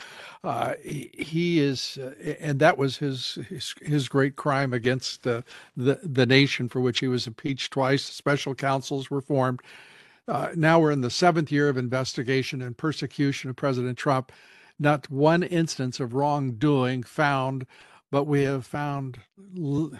Uh, 0.43 0.75
he, 0.83 1.09
he, 1.17 1.59
is, 1.59 1.97
uh, 1.97 2.13
and 2.39 2.59
that 2.59 2.77
was 2.77 2.97
his, 2.97 3.39
his 3.49 3.73
his 3.81 4.07
great 4.07 4.35
crime 4.35 4.71
against 4.71 5.23
the 5.23 5.43
the 5.75 6.27
nation 6.27 6.69
for 6.69 6.79
which 6.79 6.99
he 6.99 7.07
was 7.07 7.25
impeached 7.25 7.73
twice. 7.73 8.03
Special 8.03 8.53
counsels 8.53 9.09
were 9.09 9.19
formed. 9.19 9.61
Uh, 10.27 10.49
now 10.55 10.79
we're 10.79 10.91
in 10.91 11.01
the 11.01 11.09
seventh 11.09 11.51
year 11.51 11.69
of 11.69 11.77
investigation 11.77 12.61
and 12.61 12.77
persecution 12.77 13.49
of 13.49 13.55
President 13.55 13.97
Trump 13.97 14.31
not 14.79 15.09
one 15.09 15.43
instance 15.43 15.99
of 15.99 16.13
wrongdoing 16.13 17.03
found, 17.03 17.65
but 18.11 18.25
we 18.25 18.43
have 18.43 18.65
found 18.65 19.19
the, 19.53 19.99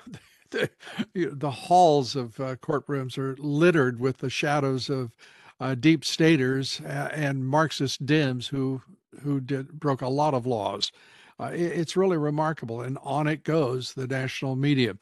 the 1.14 1.52
halls 1.52 2.16
of 2.16 2.40
uh, 2.40 2.56
courtrooms 2.58 3.18
are 3.18 3.36
littered 3.40 4.00
with 4.00 4.18
the 4.18 4.30
shadows 4.30 4.90
of 4.90 5.12
uh, 5.60 5.76
deep 5.76 6.04
staters 6.04 6.82
and 6.86 7.46
Marxist 7.46 8.06
Dems 8.06 8.48
who 8.48 8.82
who 9.22 9.40
did 9.40 9.80
broke 9.80 10.02
a 10.02 10.10
lot 10.10 10.34
of 10.34 10.46
laws. 10.46 10.92
Uh, 11.40 11.52
it, 11.54 11.62
it's 11.62 11.98
really 11.98 12.18
remarkable, 12.18 12.82
and 12.82 12.98
on 13.02 13.28
it 13.28 13.44
goes 13.44 13.94
the 13.94 14.08
national 14.08 14.56
media. 14.56 14.98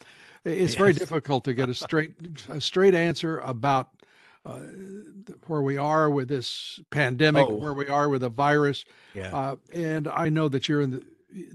It's 0.46 0.74
yes. 0.74 0.76
very 0.76 0.94
difficult 0.94 1.46
to 1.46 1.54
get 1.54 1.70
a 1.70 1.74
straight 1.74 2.14
a 2.50 2.62
straight 2.62 2.94
answer 2.94 3.40
about 3.40 3.90
uh, 4.46 4.60
where 5.48 5.62
we 5.62 5.78
are 5.78 6.10
with 6.10 6.28
this 6.28 6.80
pandemic, 6.90 7.48
oh. 7.48 7.56
where 7.56 7.74
we 7.74 7.88
are 7.88 8.10
with 8.10 8.24
a 8.24 8.30
virus. 8.30 8.86
Yeah. 9.14 9.36
Uh, 9.36 9.56
and 9.74 10.08
I 10.08 10.30
know 10.30 10.50
that 10.50 10.68
you're 10.68 10.82
in 10.82 10.92
the 10.92 11.04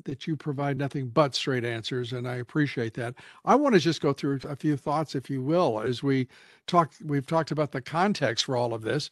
that 0.05 0.27
you 0.27 0.37
provide 0.37 0.77
nothing 0.77 1.09
but 1.09 1.35
straight 1.35 1.64
answers, 1.64 2.12
and 2.12 2.27
I 2.27 2.37
appreciate 2.37 2.94
that. 2.94 3.14
I 3.44 3.55
want 3.55 3.74
to 3.74 3.81
just 3.81 4.01
go 4.01 4.12
through 4.12 4.40
a 4.48 4.57
few 4.57 4.77
thoughts, 4.77 5.14
if 5.14 5.31
you 5.31 5.42
will, 5.42 5.81
as 5.81 6.03
we 6.03 6.27
talk. 6.66 6.92
We've 7.05 7.27
talked 7.27 7.51
about 7.51 7.72
the 7.72 7.81
context 7.81 8.44
for 8.44 8.57
all 8.57 8.74
of 8.74 8.83
this. 8.83 9.11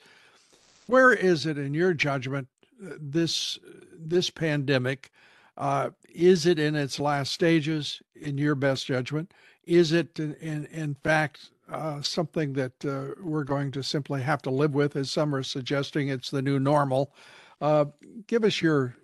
Where 0.86 1.12
is 1.12 1.46
it, 1.46 1.58
in 1.58 1.74
your 1.74 1.94
judgment, 1.94 2.48
uh, 2.84 2.94
this 3.00 3.58
this 3.96 4.30
pandemic? 4.30 5.10
Uh, 5.56 5.90
is 6.12 6.46
it 6.46 6.58
in 6.58 6.74
its 6.74 7.00
last 7.00 7.32
stages, 7.32 8.02
in 8.14 8.36
your 8.36 8.54
best 8.54 8.86
judgment? 8.86 9.32
Is 9.64 9.92
it, 9.92 10.18
in, 10.18 10.34
in, 10.34 10.66
in 10.66 10.94
fact, 10.94 11.50
uh, 11.70 12.00
something 12.02 12.52
that 12.54 12.84
uh, 12.84 13.14
we're 13.22 13.44
going 13.44 13.70
to 13.72 13.82
simply 13.82 14.22
have 14.22 14.42
to 14.42 14.50
live 14.50 14.74
with, 14.74 14.96
as 14.96 15.10
some 15.10 15.34
are 15.34 15.42
suggesting 15.42 16.08
it's 16.08 16.30
the 16.30 16.42
new 16.42 16.58
normal. 16.58 17.12
Uh, 17.60 17.86
give 18.26 18.44
us 18.44 18.60
your 18.60 18.96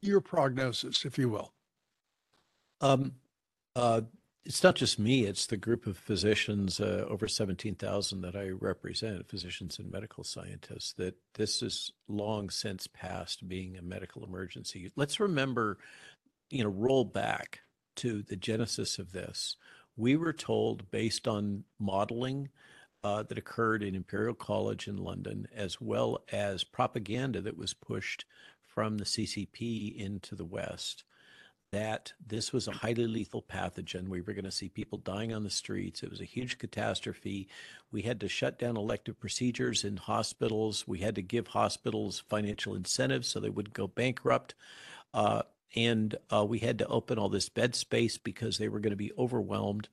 your 0.00 0.20
prognosis, 0.20 1.04
if 1.04 1.16
you 1.16 1.28
will. 1.28 1.52
Um, 2.80 3.12
uh, 3.76 4.02
it's 4.44 4.64
not 4.64 4.74
just 4.74 4.98
me; 4.98 5.24
it's 5.24 5.46
the 5.46 5.56
group 5.56 5.86
of 5.86 5.96
physicians, 5.96 6.80
uh, 6.80 7.06
over 7.08 7.28
seventeen 7.28 7.76
thousand 7.76 8.22
that 8.22 8.34
I 8.34 8.48
represent, 8.48 9.28
physicians 9.28 9.78
and 9.78 9.90
medical 9.90 10.24
scientists. 10.24 10.92
That 10.94 11.14
this 11.34 11.62
is 11.62 11.92
long 12.08 12.50
since 12.50 12.86
past 12.86 13.46
being 13.48 13.76
a 13.76 13.82
medical 13.82 14.24
emergency. 14.24 14.90
Let's 14.96 15.20
remember, 15.20 15.78
you 16.50 16.64
know, 16.64 16.70
roll 16.70 17.04
back 17.04 17.60
to 17.94 18.22
the 18.22 18.36
genesis 18.36 18.98
of 18.98 19.12
this 19.12 19.56
we 19.96 20.16
were 20.16 20.32
told, 20.32 20.90
based 20.90 21.28
on 21.28 21.64
modeling 21.78 22.48
uh, 23.04 23.22
that 23.24 23.38
occurred 23.38 23.82
in 23.82 23.94
Imperial 23.94 24.34
College 24.34 24.88
in 24.88 24.96
London, 24.96 25.46
as 25.54 25.80
well 25.80 26.22
as 26.30 26.64
propaganda 26.64 27.40
that 27.40 27.56
was 27.56 27.74
pushed 27.74 28.24
from 28.62 28.98
the 28.98 29.04
CCP 29.04 29.96
into 29.96 30.34
the 30.34 30.44
West 30.44 31.04
that 31.72 32.12
this 32.24 32.52
was 32.52 32.68
a 32.68 32.72
highly 32.72 33.06
lethal 33.06 33.42
pathogen. 33.42 34.08
We 34.08 34.20
were 34.20 34.34
going 34.34 34.44
to 34.44 34.50
see 34.52 34.68
people 34.68 34.98
dying 34.98 35.32
on 35.32 35.42
the 35.42 35.50
streets. 35.50 36.02
It 36.02 36.10
was 36.10 36.20
a 36.20 36.26
huge 36.26 36.58
catastrophe. 36.58 37.48
We 37.90 38.02
had 38.02 38.20
to 38.20 38.28
shut 38.28 38.58
down 38.58 38.76
elective 38.76 39.18
procedures 39.18 39.82
in 39.82 39.96
hospitals. 39.96 40.86
We 40.86 40.98
had 40.98 41.14
to 41.14 41.22
give 41.22 41.48
hospitals 41.48 42.22
financial 42.28 42.74
incentives 42.74 43.28
so 43.28 43.40
they 43.40 43.48
wouldn't 43.48 43.74
go 43.74 43.86
bankrupt. 43.86 44.54
Uh, 45.14 45.42
and 45.74 46.14
uh, 46.32 46.44
we 46.44 46.58
had 46.58 46.78
to 46.78 46.86
open 46.86 47.18
all 47.18 47.28
this 47.28 47.48
bed 47.48 47.74
space 47.74 48.18
because 48.18 48.58
they 48.58 48.68
were 48.68 48.80
going 48.80 48.90
to 48.90 48.96
be 48.96 49.12
overwhelmed. 49.18 49.88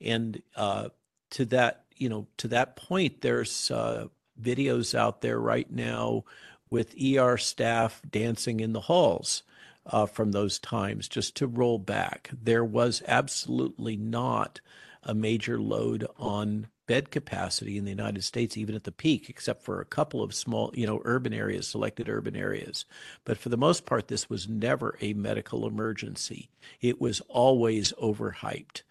And 0.00 0.42
uh, 0.56 0.88
to 1.30 1.44
that, 1.46 1.84
you 1.96 2.08
know, 2.08 2.26
to 2.38 2.48
that 2.48 2.76
point, 2.76 3.20
there's 3.20 3.70
uh, 3.70 4.06
videos 4.40 4.94
out 4.94 5.20
there 5.20 5.38
right 5.38 5.70
now 5.70 6.24
with 6.70 6.94
ER 7.00 7.36
staff 7.36 8.00
dancing 8.08 8.60
in 8.60 8.72
the 8.72 8.80
halls 8.82 9.42
uh, 9.86 10.06
from 10.06 10.32
those 10.32 10.58
times. 10.58 11.08
Just 11.08 11.36
to 11.36 11.46
roll 11.46 11.78
back, 11.78 12.30
there 12.32 12.64
was 12.64 13.02
absolutely 13.06 13.96
not 13.96 14.60
a 15.02 15.14
major 15.14 15.60
load 15.60 16.06
on 16.18 16.68
bed 16.86 17.10
capacity 17.10 17.78
in 17.78 17.84
the 17.84 17.90
United 17.90 18.24
States, 18.24 18.56
even 18.56 18.74
at 18.74 18.84
the 18.84 18.92
peak, 18.92 19.28
except 19.28 19.62
for 19.62 19.80
a 19.80 19.86
couple 19.86 20.22
of 20.22 20.34
small, 20.34 20.70
you 20.74 20.86
know, 20.86 21.00
urban 21.04 21.32
areas, 21.32 21.66
selected 21.66 22.08
urban 22.08 22.36
areas. 22.36 22.84
But 23.24 23.38
for 23.38 23.48
the 23.48 23.56
most 23.56 23.86
part, 23.86 24.08
this 24.08 24.28
was 24.28 24.48
never 24.48 24.96
a 25.00 25.14
medical 25.14 25.66
emergency. 25.66 26.50
It 26.80 27.00
was 27.00 27.20
always 27.28 27.92
overhyped. 27.94 28.82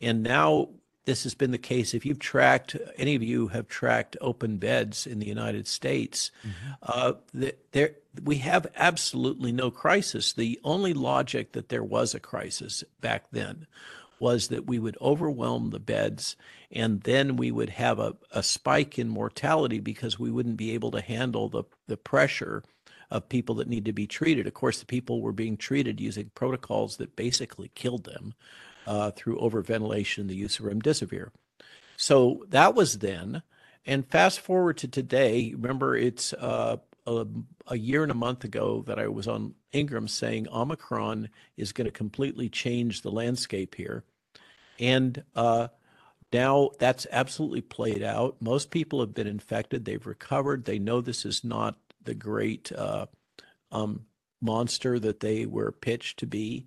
And 0.00 0.22
now 0.22 0.70
this 1.04 1.24
has 1.24 1.34
been 1.34 1.50
the 1.50 1.58
case. 1.58 1.94
If 1.94 2.06
you've 2.06 2.18
tracked, 2.18 2.76
any 2.96 3.14
of 3.14 3.22
you 3.22 3.48
have 3.48 3.68
tracked 3.68 4.16
open 4.20 4.56
beds 4.56 5.06
in 5.06 5.18
the 5.18 5.26
United 5.26 5.68
States, 5.68 6.30
mm-hmm. 6.46 6.72
uh, 6.82 7.50
there 7.72 7.96
we 8.22 8.36
have 8.36 8.68
absolutely 8.76 9.50
no 9.50 9.70
crisis. 9.70 10.32
The 10.32 10.60
only 10.62 10.94
logic 10.94 11.52
that 11.52 11.68
there 11.68 11.82
was 11.82 12.14
a 12.14 12.20
crisis 12.20 12.84
back 13.00 13.24
then 13.32 13.66
was 14.18 14.48
that 14.48 14.66
we 14.66 14.78
would 14.78 14.96
overwhelm 15.00 15.70
the 15.70 15.80
beds 15.80 16.36
and 16.70 17.02
then 17.02 17.36
we 17.36 17.50
would 17.50 17.70
have 17.70 17.98
a, 17.98 18.14
a 18.30 18.42
spike 18.42 18.98
in 18.98 19.08
mortality 19.08 19.80
because 19.80 20.18
we 20.18 20.30
wouldn't 20.30 20.56
be 20.56 20.72
able 20.72 20.90
to 20.90 21.00
handle 21.00 21.48
the, 21.48 21.64
the 21.86 21.96
pressure 21.96 22.62
of 23.10 23.28
people 23.28 23.54
that 23.56 23.68
need 23.68 23.84
to 23.84 23.92
be 23.92 24.06
treated. 24.06 24.46
Of 24.46 24.54
course, 24.54 24.80
the 24.80 24.86
people 24.86 25.20
were 25.20 25.32
being 25.32 25.56
treated 25.56 26.00
using 26.00 26.30
protocols 26.34 26.96
that 26.96 27.16
basically 27.16 27.70
killed 27.74 28.04
them 28.04 28.34
uh, 28.86 29.12
through 29.12 29.38
overventilation, 29.38 30.26
the 30.26 30.34
use 30.34 30.58
of 30.58 30.66
remdesivir. 30.66 31.28
So 31.96 32.44
that 32.48 32.74
was 32.74 32.98
then. 32.98 33.42
And 33.86 34.06
fast 34.06 34.40
forward 34.40 34.78
to 34.78 34.88
today, 34.88 35.52
remember 35.54 35.96
it's 35.96 36.32
uh, 36.32 36.78
a, 37.06 37.26
a, 37.66 37.76
year 37.76 38.02
and 38.02 38.12
a 38.12 38.16
month 38.16 38.44
ago 38.44 38.82
that 38.86 38.98
I 38.98 39.08
was 39.08 39.28
on 39.28 39.54
Ingraham 39.72 40.08
saying 40.08 40.48
Omicron 40.48 41.28
is 41.56 41.72
going 41.72 41.86
to 41.86 41.90
completely 41.90 42.48
change 42.48 43.02
the 43.02 43.10
landscape 43.10 43.74
here. 43.74 44.04
And 44.80 45.22
uh, 45.34 45.68
now 46.32 46.70
that's 46.78 47.06
absolutely 47.12 47.60
played 47.60 48.02
out. 48.02 48.36
Most 48.40 48.70
people 48.70 49.00
have 49.00 49.14
been 49.14 49.26
infected, 49.26 49.84
they've 49.84 50.06
recovered, 50.06 50.64
they 50.64 50.78
know 50.78 51.00
this 51.00 51.24
is 51.24 51.44
not 51.44 51.76
the 52.02 52.14
great 52.14 52.72
uh, 52.72 53.06
um, 53.70 54.06
monster 54.40 54.98
that 54.98 55.20
they 55.20 55.46
were 55.46 55.72
pitched 55.72 56.18
to 56.20 56.26
be. 56.26 56.66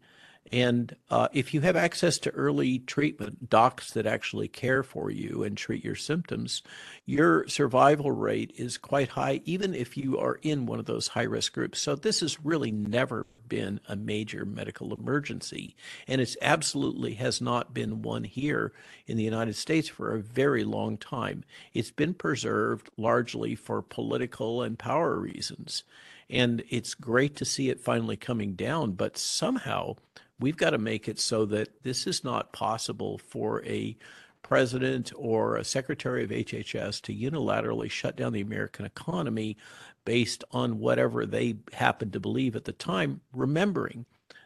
And 0.52 0.96
uh, 1.10 1.28
if 1.34 1.54
you 1.54 1.62
have 1.62 1.76
access 1.76 2.18
to 2.20 2.32
early 2.32 2.80
treatment, 2.80 3.50
docs 3.50 3.92
that 3.92 4.06
actually 4.06 4.48
care 4.48 4.84
for 4.84 5.12
you 5.12 5.44
and 5.44 5.58
treat 5.58 5.84
your 5.84 5.96
symptoms, 5.96 6.64
your 7.06 7.48
survival 7.48 8.12
rate 8.12 8.54
is 8.56 8.78
quite 8.78 9.10
high, 9.10 9.42
even 9.46 9.74
if 9.74 9.98
you 9.98 10.18
are 10.20 10.40
in 10.42 10.66
one 10.66 10.80
of 10.80 10.86
those 10.86 11.10
high 11.10 11.24
risk 11.24 11.54
groups. 11.54 11.82
So, 11.82 11.96
this 11.96 12.22
has 12.22 12.44
really 12.44 12.72
never 12.72 13.26
been 13.48 13.80
a 13.88 13.96
major 13.96 14.46
medical 14.46 14.94
emergency. 14.94 15.76
And 16.08 16.22
it 16.22 16.36
absolutely 16.42 17.14
has 17.16 17.42
not 17.42 17.74
been 17.74 18.02
one 18.02 18.24
here 18.24 18.74
in 19.06 19.18
the 19.18 19.24
United 19.24 19.56
States 19.56 19.88
for 19.88 20.14
a 20.14 20.22
very 20.22 20.64
long 20.64 20.98
time. 20.98 21.44
It's 21.74 21.92
been 21.92 22.14
preserved 22.14 22.90
largely 22.98 23.56
for 23.56 23.82
political 23.82 24.62
and 24.62 24.78
power 24.78 25.16
reasons. 25.16 25.84
And 26.30 26.64
it's 26.70 26.94
great 26.94 27.36
to 27.38 27.46
see 27.46 27.70
it 27.70 27.80
finally 27.80 28.18
coming 28.18 28.54
down, 28.54 28.94
but 28.94 29.18
somehow 29.18 29.96
we've 30.40 30.58
got 30.58 30.72
to 30.72 30.78
make 30.78 31.08
it 31.08 31.20
so 31.20 31.46
that 31.46 31.84
this 31.84 32.08
is 32.08 32.24
not 32.24 32.54
possible 32.54 33.18
for 33.18 33.64
a 33.66 33.98
president 34.44 35.12
or 35.16 35.58
a 35.58 35.64
secretary 35.64 36.24
of 36.24 36.30
HHS 36.30 37.02
to 37.02 37.14
unilaterally 37.14 37.90
shut 37.90 38.16
down 38.16 38.34
the 38.34 38.42
American 38.42 38.86
economy 38.86 39.58
based 40.06 40.44
on 40.52 40.80
whatever 40.80 41.26
they 41.26 41.58
happen 41.74 42.12
to 42.12 42.20
believe 42.20 42.56
at 42.56 42.64
the 42.64 42.72
time, 42.72 43.20
remembering 43.34 44.06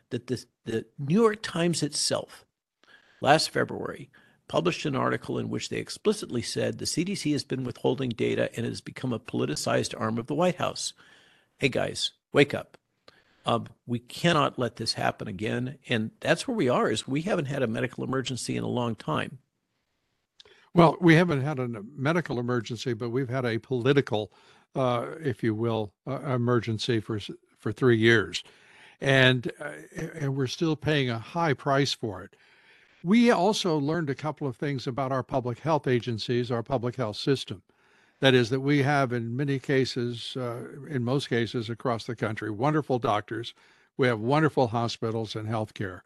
that 0.09 0.27
the, 0.27 0.43
the 0.65 0.85
New 0.97 1.21
York 1.21 1.41
Times 1.43 1.83
itself 1.83 2.45
last 3.21 3.51
February 3.51 4.09
published 4.47 4.85
an 4.85 4.95
article 4.95 5.37
in 5.37 5.49
which 5.49 5.69
they 5.69 5.77
explicitly 5.77 6.41
said 6.41 6.77
the 6.77 6.85
CDC 6.85 7.31
has 7.31 7.43
been 7.43 7.63
withholding 7.63 8.09
data 8.09 8.49
and 8.57 8.65
has 8.65 8.81
become 8.81 9.13
a 9.13 9.19
politicized 9.19 9.93
arm 9.99 10.17
of 10.17 10.27
the 10.27 10.35
White 10.35 10.55
House. 10.55 10.93
Hey 11.57 11.69
guys, 11.69 12.11
wake 12.33 12.53
up. 12.53 12.77
Um, 13.45 13.67
we 13.85 13.99
cannot 13.99 14.59
let 14.59 14.75
this 14.75 14.93
happen 14.93 15.27
again. 15.27 15.77
And 15.89 16.11
that's 16.19 16.47
where 16.47 16.55
we 16.55 16.69
are 16.69 16.89
is 16.89 17.07
we 17.07 17.23
haven't 17.23 17.45
had 17.45 17.63
a 17.63 17.67
medical 17.67 18.03
emergency 18.03 18.55
in 18.55 18.63
a 18.63 18.67
long 18.67 18.95
time. 18.95 19.39
Well, 20.73 20.95
we 21.01 21.15
haven't 21.15 21.41
had 21.41 21.59
a 21.59 21.67
medical 21.95 22.39
emergency, 22.39 22.93
but 22.93 23.09
we've 23.09 23.29
had 23.29 23.45
a 23.45 23.57
political, 23.57 24.31
uh, 24.73 25.07
if 25.19 25.43
you 25.43 25.53
will, 25.53 25.93
uh, 26.07 26.19
emergency 26.21 26.99
for 26.99 27.19
for 27.57 27.71
three 27.71 27.97
years, 27.97 28.41
and 29.01 29.51
uh, 29.59 29.71
and 30.15 30.35
we're 30.35 30.47
still 30.47 30.77
paying 30.77 31.09
a 31.09 31.19
high 31.19 31.53
price 31.53 31.93
for 31.93 32.23
it. 32.23 32.37
We 33.03 33.31
also 33.31 33.77
learned 33.77 34.09
a 34.09 34.15
couple 34.15 34.47
of 34.47 34.55
things 34.55 34.87
about 34.87 35.11
our 35.11 35.23
public 35.23 35.59
health 35.59 35.87
agencies, 35.87 36.51
our 36.51 36.63
public 36.63 36.95
health 36.95 37.17
system. 37.17 37.63
That 38.21 38.35
is, 38.35 38.51
that 38.51 38.59
we 38.61 38.83
have 38.83 39.11
in 39.11 39.35
many 39.35 39.57
cases, 39.59 40.37
uh, 40.37 40.61
in 40.87 41.03
most 41.03 41.27
cases 41.27 41.69
across 41.69 42.05
the 42.05 42.15
country, 42.15 42.51
wonderful 42.51 42.99
doctors. 42.99 43.53
We 43.97 44.07
have 44.07 44.19
wonderful 44.19 44.67
hospitals 44.67 45.35
and 45.35 45.47
healthcare. 45.49 46.01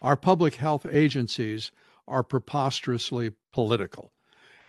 Our 0.00 0.16
public 0.16 0.54
health 0.54 0.86
agencies 0.90 1.72
are 2.08 2.22
preposterously 2.22 3.32
political, 3.52 4.12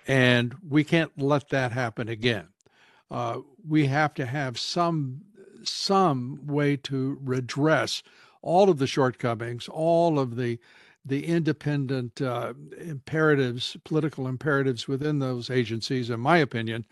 and 0.07 0.55
we 0.67 0.83
can't 0.83 1.11
let 1.17 1.49
that 1.49 1.71
happen 1.71 2.09
again. 2.09 2.47
Uh, 3.09 3.41
we 3.67 3.85
have 3.85 4.13
to 4.15 4.25
have 4.25 4.59
some 4.59 5.21
some 5.63 6.39
way 6.47 6.75
to 6.75 7.19
redress 7.23 8.01
all 8.41 8.69
of 8.69 8.79
the 8.79 8.87
shortcomings, 8.87 9.67
all 9.67 10.17
of 10.17 10.35
the 10.35 10.57
the 11.05 11.25
independent 11.25 12.21
uh, 12.21 12.53
imperatives, 12.79 13.75
political 13.83 14.27
imperatives 14.27 14.87
within 14.87 15.19
those 15.19 15.49
agencies, 15.49 16.09
in 16.09 16.19
my 16.19 16.37
opinion, 16.37 16.85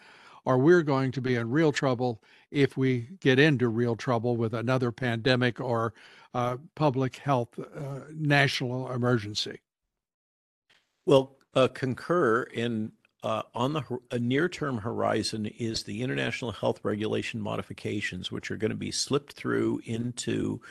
or 0.45 0.57
we're 0.57 0.81
going 0.83 1.11
to 1.11 1.21
be 1.21 1.35
in 1.35 1.49
real 1.49 1.71
trouble 1.71 2.21
if 2.51 2.75
we 2.75 3.07
get 3.19 3.37
into 3.37 3.67
real 3.67 3.95
trouble 3.95 4.35
with 4.35 4.53
another 4.53 4.91
pandemic 4.91 5.59
or 5.59 5.93
uh, 6.33 6.57
public 6.75 7.17
health 7.17 7.59
uh, 7.59 7.99
national 8.13 8.91
emergency. 8.91 9.59
Well, 11.05 11.37
uh, 11.55 11.67
concur 11.67 12.43
in 12.43 12.91
uh, 13.21 13.41
on 13.53 13.73
the 13.73 14.19
near-term 14.19 14.77
horizon 14.77 15.45
is 15.57 15.83
the 15.83 16.01
international 16.01 16.53
health 16.53 16.79
regulation 16.83 17.41
modifications, 17.41 18.31
which 18.31 18.49
are 18.49 18.55
going 18.55 18.71
to 18.71 18.77
be 18.77 18.91
slipped 18.91 19.33
through 19.33 19.81
into 19.83 20.61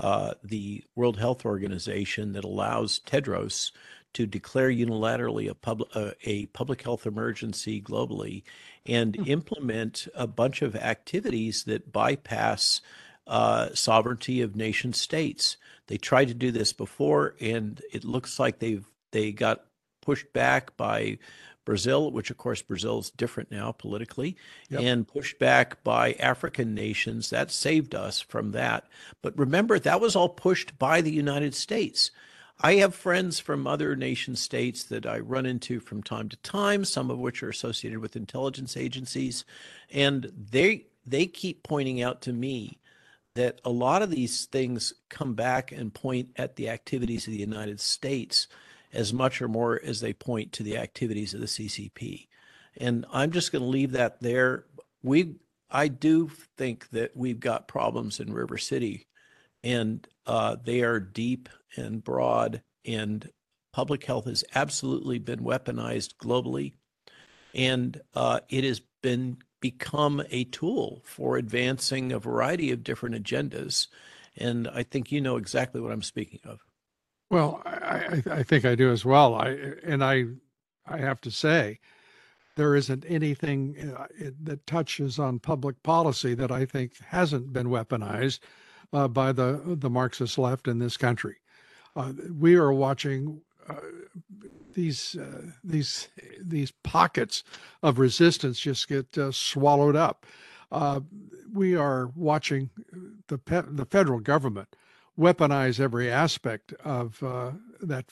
uh, 0.00 0.34
the 0.42 0.82
World 0.94 1.18
Health 1.18 1.44
Organization 1.44 2.32
that 2.32 2.44
allows 2.44 3.00
Tedros 3.06 3.70
to 4.14 4.26
declare 4.26 4.70
unilaterally 4.70 5.48
a, 5.48 5.54
pub, 5.54 5.82
uh, 5.94 6.12
a 6.24 6.46
public 6.46 6.82
health 6.82 7.06
emergency 7.06 7.80
globally 7.80 8.42
and 8.86 9.12
mm-hmm. 9.12 9.30
implement 9.30 10.08
a 10.14 10.26
bunch 10.26 10.62
of 10.62 10.74
activities 10.74 11.64
that 11.64 11.92
bypass 11.92 12.80
uh, 13.26 13.68
sovereignty 13.74 14.40
of 14.40 14.56
nation 14.56 14.92
states. 14.92 15.56
They 15.86 15.98
tried 15.98 16.28
to 16.28 16.34
do 16.34 16.50
this 16.50 16.72
before, 16.72 17.34
and 17.40 17.80
it 17.92 18.04
looks 18.04 18.38
like 18.38 18.58
they've 18.58 18.84
they 19.12 19.32
got 19.32 19.64
pushed 20.02 20.32
back 20.32 20.76
by 20.76 21.18
Brazil, 21.70 22.10
which 22.10 22.32
of 22.32 22.36
course 22.36 22.62
Brazil 22.62 22.98
is 22.98 23.10
different 23.10 23.48
now 23.52 23.70
politically, 23.70 24.36
yep. 24.70 24.80
and 24.80 25.06
pushed 25.06 25.38
back 25.38 25.84
by 25.84 26.14
African 26.14 26.74
nations. 26.74 27.30
That 27.30 27.52
saved 27.52 27.94
us 27.94 28.20
from 28.20 28.50
that. 28.50 28.88
But 29.22 29.38
remember, 29.38 29.78
that 29.78 30.00
was 30.00 30.16
all 30.16 30.30
pushed 30.30 30.76
by 30.80 31.00
the 31.00 31.12
United 31.12 31.54
States. 31.54 32.10
I 32.60 32.74
have 32.74 32.92
friends 32.92 33.38
from 33.38 33.68
other 33.68 33.94
nation 33.94 34.34
states 34.34 34.82
that 34.82 35.06
I 35.06 35.20
run 35.20 35.46
into 35.46 35.78
from 35.78 36.02
time 36.02 36.28
to 36.30 36.36
time, 36.38 36.84
some 36.84 37.08
of 37.08 37.20
which 37.20 37.40
are 37.40 37.50
associated 37.50 38.00
with 38.00 38.16
intelligence 38.16 38.76
agencies, 38.76 39.44
and 39.92 40.32
they 40.50 40.86
they 41.06 41.26
keep 41.26 41.62
pointing 41.62 42.02
out 42.02 42.20
to 42.22 42.32
me 42.32 42.80
that 43.36 43.60
a 43.64 43.70
lot 43.70 44.02
of 44.02 44.10
these 44.10 44.46
things 44.46 44.92
come 45.08 45.34
back 45.34 45.70
and 45.70 45.94
point 45.94 46.30
at 46.34 46.56
the 46.56 46.68
activities 46.68 47.28
of 47.28 47.32
the 47.32 47.38
United 47.38 47.78
States 47.78 48.48
as 48.92 49.12
much 49.12 49.40
or 49.40 49.48
more 49.48 49.80
as 49.82 50.00
they 50.00 50.12
point 50.12 50.52
to 50.52 50.62
the 50.62 50.76
activities 50.78 51.34
of 51.34 51.40
the 51.40 51.46
CCP. 51.46 52.26
And 52.76 53.04
I'm 53.12 53.30
just 53.30 53.52
going 53.52 53.62
to 53.62 53.68
leave 53.68 53.92
that 53.92 54.20
there. 54.20 54.64
We 55.02 55.36
I 55.70 55.88
do 55.88 56.30
think 56.56 56.90
that 56.90 57.16
we've 57.16 57.38
got 57.38 57.68
problems 57.68 58.18
in 58.18 58.32
River 58.32 58.58
City, 58.58 59.06
and 59.62 60.06
uh, 60.26 60.56
they 60.62 60.82
are 60.82 60.98
deep 60.98 61.48
and 61.76 62.02
broad, 62.02 62.62
and 62.84 63.30
public 63.72 64.04
health 64.04 64.26
has 64.26 64.44
absolutely 64.54 65.18
been 65.18 65.40
weaponized 65.40 66.16
globally, 66.16 66.72
and 67.54 68.00
uh, 68.14 68.40
it 68.48 68.64
has 68.64 68.80
been 69.02 69.38
become 69.60 70.22
a 70.30 70.44
tool 70.44 71.02
for 71.04 71.36
advancing 71.36 72.12
a 72.12 72.18
variety 72.18 72.70
of 72.72 72.82
different 72.82 73.14
agendas. 73.14 73.88
And 74.36 74.66
I 74.68 74.82
think 74.82 75.12
you 75.12 75.20
know 75.20 75.36
exactly 75.36 75.80
what 75.80 75.92
I'm 75.92 76.02
speaking 76.02 76.40
of. 76.44 76.60
Well, 77.30 77.62
I, 77.64 78.22
I, 78.28 78.42
think 78.42 78.64
I 78.64 78.74
do 78.74 78.90
as 78.90 79.04
well. 79.04 79.36
I 79.36 79.50
and 79.84 80.02
I 80.04 80.24
I 80.86 80.98
have 80.98 81.20
to 81.22 81.30
say, 81.30 81.78
there 82.56 82.74
isn't 82.74 83.04
anything 83.08 83.94
uh, 83.96 84.06
that 84.42 84.66
touches 84.66 85.18
on 85.18 85.38
public 85.38 85.80
policy 85.84 86.34
that 86.34 86.50
I 86.50 86.66
think 86.66 86.98
hasn't 87.06 87.52
been 87.52 87.68
weaponized 87.68 88.40
uh, 88.92 89.06
by 89.06 89.30
the 89.30 89.62
the 89.64 89.88
Marxist 89.88 90.38
left 90.38 90.66
in 90.66 90.80
this 90.80 90.96
country. 90.96 91.36
Uh, 91.94 92.12
we 92.36 92.56
are 92.56 92.72
watching 92.72 93.40
uh, 93.68 93.76
these 94.74 95.16
uh, 95.16 95.52
these 95.62 96.08
these 96.42 96.72
pockets 96.82 97.44
of 97.82 98.00
resistance 98.00 98.58
just 98.58 98.88
get 98.88 99.16
uh, 99.16 99.30
swallowed 99.30 99.96
up. 99.96 100.26
we 101.52 101.76
are 101.76 102.10
watching 102.16 102.70
the 103.28 103.38
pe- 103.38 103.62
the 103.68 103.86
federal 103.86 104.18
government 104.18 104.74
weaponize 105.18 105.80
every 105.80 106.10
aspect 106.10 106.72
of 106.84 107.22
uh, 107.22 107.52
that 107.80 108.06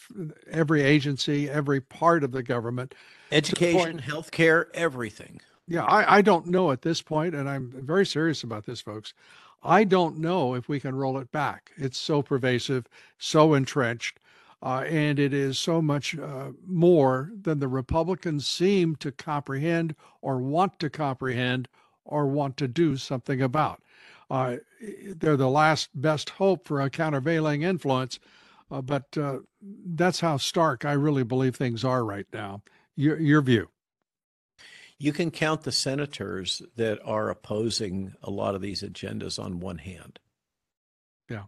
every 0.50 0.82
agency 0.82 1.48
every 1.48 1.80
part 1.80 2.24
of 2.24 2.32
the 2.32 2.42
government 2.42 2.94
education 3.32 4.00
healthcare 4.00 4.66
everything. 4.74 5.40
Yeah 5.66 5.84
I, 5.84 6.18
I 6.18 6.22
don't 6.22 6.46
know 6.46 6.70
at 6.70 6.82
this 6.82 7.02
point 7.02 7.34
and 7.34 7.48
i'm 7.48 7.72
very 7.74 8.06
serious 8.06 8.42
about 8.42 8.66
this 8.66 8.80
folks. 8.80 9.14
I 9.62 9.82
don't 9.82 10.18
know 10.18 10.54
if 10.54 10.68
we 10.68 10.78
can 10.78 10.94
roll 10.94 11.18
it 11.18 11.32
back. 11.32 11.72
It's 11.76 11.98
so 11.98 12.22
pervasive 12.22 12.86
so 13.18 13.54
entrenched 13.54 14.20
uh, 14.62 14.84
and 14.88 15.18
it 15.18 15.32
is 15.32 15.58
so 15.58 15.80
much 15.80 16.18
uh, 16.18 16.50
more 16.66 17.30
than 17.40 17.58
the 17.58 17.68
republicans 17.68 18.46
seem 18.46 18.96
to 18.96 19.12
comprehend 19.12 19.94
or 20.20 20.38
want 20.38 20.78
to 20.80 20.90
comprehend 20.90 21.68
or 22.04 22.26
want 22.26 22.56
to 22.56 22.66
do 22.66 22.96
something 22.96 23.40
about 23.40 23.82
uh, 24.30 24.56
they're 25.16 25.36
the 25.36 25.48
last 25.48 25.90
best 25.94 26.30
hope 26.30 26.66
for 26.66 26.80
a 26.80 26.90
countervailing 26.90 27.62
influence. 27.62 28.18
Uh, 28.70 28.82
but 28.82 29.04
uh, 29.16 29.38
that's 29.62 30.20
how 30.20 30.36
stark 30.36 30.84
I 30.84 30.92
really 30.92 31.24
believe 31.24 31.56
things 31.56 31.84
are 31.84 32.04
right 32.04 32.26
now. 32.32 32.62
Your, 32.96 33.18
your 33.18 33.40
view. 33.40 33.68
You 34.98 35.12
can 35.12 35.30
count 35.30 35.62
the 35.62 35.72
senators 35.72 36.60
that 36.76 36.98
are 37.04 37.30
opposing 37.30 38.14
a 38.22 38.30
lot 38.30 38.54
of 38.54 38.60
these 38.60 38.82
agendas 38.82 39.42
on 39.42 39.60
one 39.60 39.78
hand. 39.78 40.18
Yeah. 41.30 41.44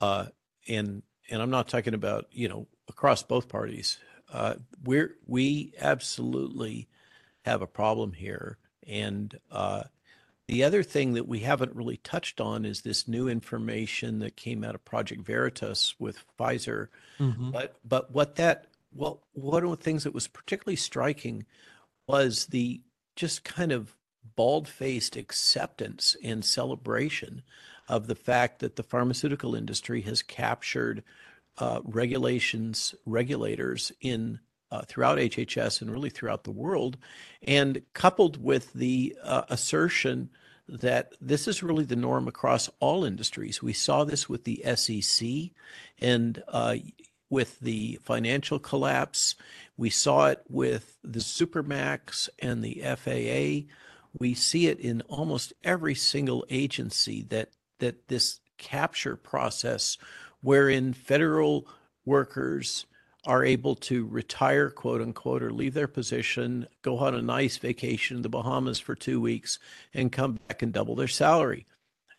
Uh, 0.00 0.26
and 0.68 1.02
and 1.30 1.40
I'm 1.40 1.50
not 1.50 1.68
talking 1.68 1.94
about 1.94 2.26
you 2.30 2.48
know 2.48 2.66
across 2.88 3.22
both 3.22 3.48
parties. 3.48 3.98
Uh, 4.30 4.54
we're 4.84 5.16
we 5.26 5.72
absolutely 5.80 6.88
have 7.44 7.62
a 7.62 7.66
problem 7.66 8.12
here, 8.12 8.58
and 8.86 9.38
uh, 9.50 9.84
the 10.52 10.64
other 10.64 10.82
thing 10.82 11.14
that 11.14 11.26
we 11.26 11.40
haven't 11.40 11.74
really 11.74 11.96
touched 11.96 12.38
on 12.38 12.66
is 12.66 12.82
this 12.82 13.08
new 13.08 13.26
information 13.26 14.18
that 14.18 14.36
came 14.36 14.62
out 14.62 14.74
of 14.74 14.84
Project 14.84 15.22
Veritas 15.22 15.94
with 15.98 16.22
Pfizer. 16.38 16.88
Mm-hmm. 17.18 17.52
But 17.52 17.76
but 17.86 18.10
what 18.10 18.36
that 18.36 18.66
well 18.94 19.22
one 19.32 19.64
of 19.64 19.70
the 19.70 19.76
things 19.76 20.04
that 20.04 20.12
was 20.12 20.28
particularly 20.28 20.76
striking 20.76 21.46
was 22.06 22.46
the 22.46 22.82
just 23.16 23.44
kind 23.44 23.72
of 23.72 23.96
bald-faced 24.36 25.16
acceptance 25.16 26.16
and 26.22 26.44
celebration 26.44 27.42
of 27.88 28.06
the 28.06 28.14
fact 28.14 28.58
that 28.58 28.76
the 28.76 28.82
pharmaceutical 28.82 29.54
industry 29.54 30.02
has 30.02 30.22
captured 30.22 31.02
uh, 31.56 31.80
regulations 31.82 32.94
regulators 33.06 33.90
in 34.02 34.38
uh, 34.70 34.82
throughout 34.82 35.16
HHS 35.16 35.80
and 35.80 35.90
really 35.90 36.10
throughout 36.10 36.44
the 36.44 36.50
world, 36.50 36.98
and 37.42 37.80
coupled 37.94 38.42
with 38.42 38.70
the 38.74 39.16
uh, 39.22 39.44
assertion 39.48 40.28
that 40.68 41.12
this 41.20 41.48
is 41.48 41.62
really 41.62 41.84
the 41.84 41.96
norm 41.96 42.28
across 42.28 42.70
all 42.80 43.04
industries. 43.04 43.62
We 43.62 43.72
saw 43.72 44.04
this 44.04 44.28
with 44.28 44.44
the 44.44 44.62
SEC 44.76 45.28
and 46.00 46.42
uh, 46.48 46.76
with 47.30 47.58
the 47.60 47.98
financial 48.02 48.58
collapse. 48.58 49.34
We 49.76 49.90
saw 49.90 50.28
it 50.28 50.42
with 50.48 50.98
the 51.02 51.20
Supermax 51.20 52.28
and 52.38 52.62
the 52.62 52.82
FAA. 52.96 53.72
We 54.18 54.34
see 54.34 54.66
it 54.68 54.78
in 54.78 55.00
almost 55.02 55.52
every 55.64 55.94
single 55.94 56.44
agency 56.50 57.22
that 57.30 57.50
that 57.78 58.08
this 58.08 58.40
capture 58.58 59.16
process 59.16 59.98
wherein 60.40 60.92
federal 60.92 61.66
workers 62.04 62.86
are 63.24 63.44
able 63.44 63.74
to 63.76 64.06
retire, 64.06 64.68
quote 64.70 65.00
unquote, 65.00 65.42
or 65.42 65.52
leave 65.52 65.74
their 65.74 65.88
position, 65.88 66.66
go 66.82 66.98
on 66.98 67.14
a 67.14 67.22
nice 67.22 67.56
vacation 67.56 68.16
in 68.16 68.22
the 68.22 68.28
Bahamas 68.28 68.80
for 68.80 68.94
two 68.94 69.20
weeks, 69.20 69.58
and 69.94 70.10
come 70.10 70.38
back 70.48 70.62
and 70.62 70.72
double 70.72 70.96
their 70.96 71.08
salary. 71.08 71.66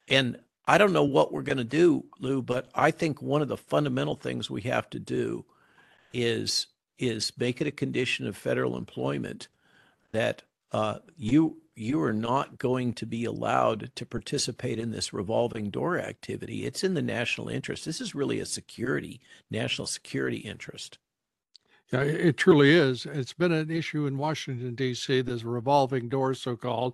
And 0.08 0.38
I 0.66 0.78
don't 0.78 0.94
know 0.94 1.04
what 1.04 1.34
we're 1.34 1.42
going 1.42 1.58
to 1.58 1.64
do, 1.66 2.06
Lou, 2.20 2.42
but 2.42 2.70
I 2.74 2.92
think 2.92 3.22
one 3.22 3.42
of 3.42 3.50
the 3.50 3.58
fundamental 3.58 4.16
things 4.16 4.50
we 4.50 4.62
have 4.62 4.90
to 4.92 5.00
do 5.00 5.46
is 6.14 6.68
is 7.00 7.34
make 7.38 7.60
it 7.60 7.68
a 7.68 7.72
condition 7.72 8.28
of 8.28 8.38
federal 8.38 8.78
employment 8.78 9.48
that 10.12 10.44
uh, 10.74 11.00
you 11.16 11.58
you 11.76 12.02
are 12.02 12.14
not 12.14 12.60
going 12.60 12.94
to 12.94 13.06
be 13.06 13.26
allowed 13.26 13.92
to 13.96 14.06
participate 14.06 14.78
in 14.78 14.92
this 14.92 15.12
revolving 15.12 15.72
door 15.72 15.98
activity. 16.00 16.66
It's 16.66 16.84
in 16.84 16.94
the 16.94 17.02
national 17.02 17.50
interest. 17.50 17.86
This 17.86 18.00
is 18.00 18.14
really 18.14 18.40
a 18.40 18.46
security, 18.46 19.20
national 19.50 19.88
security 19.88 20.38
interest. 20.38 21.00
Yeah, 21.92 22.02
it 22.02 22.38
truly 22.38 22.72
is. 22.72 23.08
It's 23.08 23.34
been 23.34 23.52
an 23.52 23.72
issue 23.72 24.06
in 24.06 24.20
Washington, 24.20 24.76
D.C., 24.76 25.22
this 25.22 25.44
revolving 25.44 26.10
door, 26.10 26.36
so 26.36 26.56
called, 26.56 26.94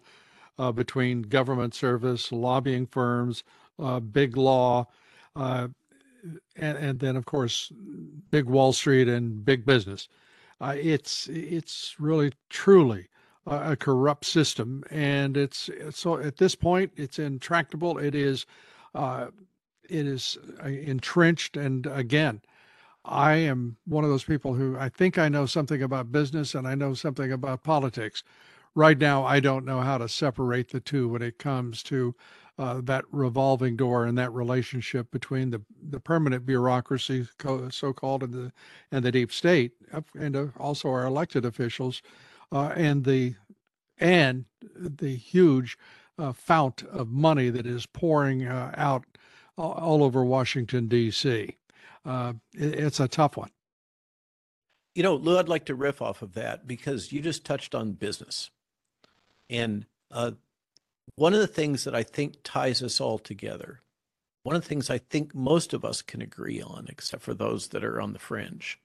uh, 0.57 0.71
between 0.71 1.23
government 1.23 1.73
service, 1.73 2.31
lobbying 2.31 2.85
firms, 2.85 3.43
uh, 3.79 3.99
big 3.99 4.37
law, 4.37 4.87
uh, 5.35 5.67
and, 6.55 6.77
and, 6.77 6.99
then, 6.99 7.15
of 7.17 7.25
course, 7.25 7.71
big 8.31 8.45
Wall 8.45 8.71
Street 8.73 9.07
and 9.07 9.43
big 9.43 9.65
business. 9.65 10.07
Uh, 10.61 10.75
it's, 10.77 11.27
it's 11.27 11.95
really, 11.99 12.31
truly 12.49 13.09
a 13.47 13.75
corrupt 13.75 14.25
system, 14.25 14.83
and 14.91 15.35
it's 15.37 15.69
so 15.91 16.17
at 16.17 16.37
this 16.37 16.55
point 16.55 16.91
it's 16.95 17.19
intractable. 17.19 17.97
It 17.97 18.15
is, 18.15 18.45
uh, 18.93 19.27
it 19.89 20.05
is 20.05 20.37
uh, 20.63 20.67
entrenched, 20.67 21.57
and 21.57 21.87
again, 21.87 22.41
I 23.05 23.35
am 23.35 23.77
one 23.85 24.03
of 24.03 24.09
those 24.09 24.23
people 24.23 24.53
who 24.53 24.77
I 24.77 24.89
think 24.89 25.17
I 25.17 25.29
know 25.29 25.45
something 25.45 25.81
about 25.81 26.11
business 26.11 26.53
and 26.53 26.67
I 26.67 26.75
know 26.75 26.93
something 26.93 27.31
about 27.31 27.63
politics. 27.63 28.23
Right 28.75 28.97
now, 28.97 29.25
I 29.25 29.39
don't 29.39 29.65
know 29.65 29.81
how 29.81 29.97
to 29.97 30.07
separate 30.07 30.69
the 30.69 30.79
two 30.79 31.07
when 31.07 31.21
it 31.21 31.39
comes 31.39 31.81
to 31.83 32.15
uh, 32.59 32.81
that 32.83 33.05
revolving 33.11 33.77
door 33.77 34.05
and 34.05 34.17
that 34.17 34.33
relationship 34.33 35.09
between 35.11 35.49
the, 35.49 35.61
the 35.89 35.99
permanent 35.99 36.45
bureaucracy, 36.45 37.25
so 37.69 37.93
called, 37.93 38.21
and 38.21 38.33
the 38.33 38.51
and 38.91 39.03
the 39.03 39.11
deep 39.11 39.31
state, 39.31 39.71
and 40.13 40.35
uh, 40.35 40.47
also 40.59 40.89
our 40.89 41.05
elected 41.05 41.45
officials 41.45 42.01
uh, 42.51 42.73
and 42.75 43.05
the 43.05 43.35
and 43.97 44.45
the 44.75 45.15
huge 45.15 45.77
uh, 46.17 46.33
fount 46.33 46.83
of 46.83 47.09
money 47.09 47.49
that 47.49 47.65
is 47.65 47.85
pouring 47.85 48.45
uh, 48.45 48.73
out 48.77 49.05
all 49.57 50.03
over 50.03 50.23
Washington 50.23 50.87
D.C. 50.87 51.57
Uh, 52.05 52.33
it, 52.53 52.79
it's 52.79 52.99
a 52.99 53.07
tough 53.07 53.35
one. 53.35 53.51
You 54.95 55.03
know, 55.03 55.15
Lou, 55.15 55.37
I'd 55.37 55.49
like 55.49 55.65
to 55.65 55.75
riff 55.75 56.01
off 56.01 56.21
of 56.21 56.33
that 56.33 56.67
because 56.67 57.11
you 57.11 57.21
just 57.21 57.45
touched 57.45 57.75
on 57.75 57.93
business, 57.93 58.49
and 59.49 59.85
uh, 60.11 60.31
one 61.15 61.33
of 61.33 61.39
the 61.39 61.47
things 61.47 61.83
that 61.83 61.95
I 61.95 62.03
think 62.03 62.37
ties 62.43 62.81
us 62.81 62.99
all 62.99 63.19
together, 63.19 63.81
one 64.43 64.55
of 64.55 64.61
the 64.61 64.67
things 64.67 64.89
I 64.89 64.97
think 64.97 65.35
most 65.35 65.73
of 65.73 65.85
us 65.85 66.01
can 66.01 66.21
agree 66.21 66.61
on, 66.61 66.87
except 66.89 67.23
for 67.23 67.33
those 67.33 67.69
that 67.69 67.83
are 67.83 68.01
on 68.01 68.13
the 68.13 68.19
fringe, 68.19 68.79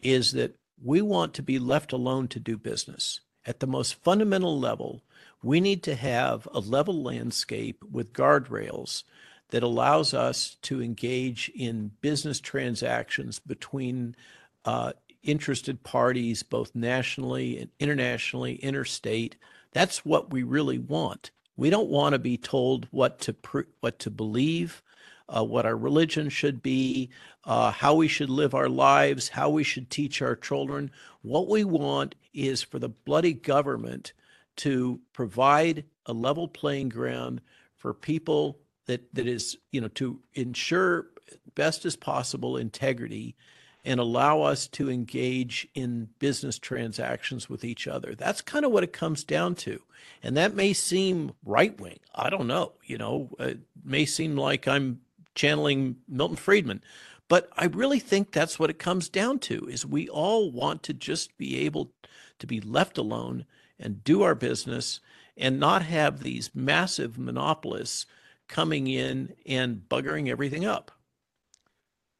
is 0.00 0.32
that 0.32 0.56
we 0.82 1.00
want 1.00 1.34
to 1.34 1.42
be 1.42 1.58
left 1.58 1.92
alone 1.92 2.28
to 2.28 2.40
do 2.40 2.56
business. 2.56 3.20
At 3.44 3.60
the 3.60 3.66
most 3.66 3.94
fundamental 4.02 4.58
level, 4.58 5.02
we 5.42 5.60
need 5.60 5.82
to 5.84 5.94
have 5.94 6.46
a 6.52 6.60
level 6.60 7.02
landscape 7.02 7.82
with 7.90 8.12
guardrails 8.12 9.02
that 9.50 9.62
allows 9.62 10.14
us 10.14 10.56
to 10.62 10.82
engage 10.82 11.50
in 11.54 11.92
business 12.00 12.40
transactions 12.40 13.38
between 13.38 14.16
uh, 14.64 14.92
interested 15.22 15.82
parties, 15.82 16.42
both 16.42 16.74
nationally 16.74 17.58
and 17.58 17.70
internationally, 17.78 18.54
interstate. 18.56 19.36
That's 19.72 20.04
what 20.04 20.32
we 20.32 20.42
really 20.42 20.78
want. 20.78 21.30
We 21.56 21.70
don't 21.70 21.88
want 21.88 22.14
to 22.14 22.18
be 22.18 22.36
told 22.36 22.88
what 22.90 23.20
to 23.20 23.34
pr- 23.34 23.60
what 23.80 23.98
to 24.00 24.10
believe 24.10 24.82
uh, 25.28 25.44
what 25.44 25.66
our 25.66 25.76
religion 25.76 26.28
should 26.28 26.62
be, 26.62 27.10
uh, 27.44 27.70
how 27.70 27.94
we 27.94 28.08
should 28.08 28.30
live 28.30 28.54
our 28.54 28.68
lives, 28.68 29.28
how 29.28 29.50
we 29.50 29.64
should 29.64 29.90
teach 29.90 30.22
our 30.22 30.36
children. 30.36 30.90
What 31.22 31.48
we 31.48 31.64
want 31.64 32.14
is 32.32 32.62
for 32.62 32.78
the 32.78 32.88
bloody 32.88 33.32
government 33.32 34.12
to 34.56 35.00
provide 35.12 35.84
a 36.06 36.12
level 36.12 36.48
playing 36.48 36.88
ground 36.88 37.40
for 37.76 37.94
people 37.94 38.58
that 38.86 39.14
that 39.14 39.26
is 39.26 39.56
you 39.70 39.80
know 39.80 39.88
to 39.88 40.20
ensure 40.34 41.06
best 41.54 41.84
as 41.84 41.96
possible 41.96 42.56
integrity 42.56 43.36
and 43.84 43.98
allow 43.98 44.42
us 44.42 44.68
to 44.68 44.90
engage 44.90 45.66
in 45.74 46.08
business 46.20 46.58
transactions 46.58 47.48
with 47.48 47.64
each 47.64 47.88
other. 47.88 48.14
That's 48.14 48.40
kind 48.40 48.64
of 48.64 48.70
what 48.70 48.84
it 48.84 48.92
comes 48.92 49.24
down 49.24 49.56
to. 49.56 49.82
And 50.22 50.36
that 50.36 50.54
may 50.54 50.72
seem 50.72 51.32
right 51.44 51.78
wing. 51.80 51.98
I 52.14 52.30
don't 52.30 52.46
know. 52.46 52.72
You 52.84 52.98
know, 52.98 53.30
it 53.40 53.58
may 53.84 54.04
seem 54.04 54.36
like 54.36 54.68
I'm 54.68 55.00
channeling 55.34 55.96
Milton 56.08 56.36
Friedman. 56.36 56.82
But 57.28 57.48
I 57.56 57.66
really 57.66 57.98
think 57.98 58.30
that's 58.30 58.58
what 58.58 58.70
it 58.70 58.78
comes 58.78 59.08
down 59.08 59.38
to 59.40 59.66
is 59.68 59.86
we 59.86 60.08
all 60.08 60.50
want 60.50 60.82
to 60.84 60.94
just 60.94 61.36
be 61.38 61.58
able 61.60 61.92
to 62.38 62.46
be 62.46 62.60
left 62.60 62.98
alone 62.98 63.46
and 63.78 64.04
do 64.04 64.22
our 64.22 64.34
business 64.34 65.00
and 65.36 65.58
not 65.58 65.82
have 65.82 66.22
these 66.22 66.50
massive 66.54 67.18
monopolists 67.18 68.06
coming 68.48 68.86
in 68.86 69.34
and 69.46 69.82
buggering 69.88 70.28
everything 70.28 70.66
up. 70.66 70.90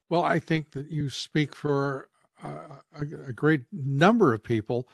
Well, 0.08 0.24
I 0.24 0.38
think 0.38 0.72
that 0.72 0.90
you 0.90 1.10
speak 1.10 1.54
for 1.54 2.08
uh, 2.42 2.76
a, 2.94 3.28
a, 3.28 3.32
great 3.32 3.62
number 3.72 4.34
of 4.34 4.42
people. 4.42 4.88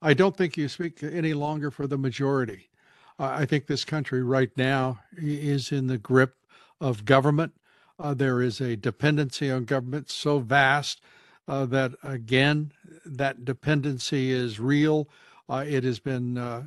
I 0.00 0.14
don't 0.14 0.36
think 0.36 0.56
you 0.56 0.68
speak 0.68 1.02
any 1.02 1.34
longer 1.34 1.70
for 1.70 1.86
the 1.86 1.98
majority. 1.98 2.70
I 3.18 3.44
think 3.44 3.66
this 3.66 3.84
country 3.84 4.22
right 4.22 4.50
now 4.56 4.98
is 5.16 5.70
in 5.70 5.86
the 5.86 5.98
grip 5.98 6.34
of 6.80 7.04
government. 7.04 7.52
Uh, 7.98 8.14
there 8.14 8.42
is 8.42 8.60
a 8.60 8.76
dependency 8.76 9.50
on 9.50 9.64
government 9.64 10.10
so 10.10 10.38
vast 10.40 11.00
uh, 11.46 11.64
that, 11.66 11.92
again, 12.02 12.72
that 13.04 13.44
dependency 13.44 14.32
is 14.32 14.58
real. 14.58 15.08
Uh, 15.48 15.64
it 15.66 15.84
has 15.84 16.00
been 16.00 16.38
uh, 16.38 16.64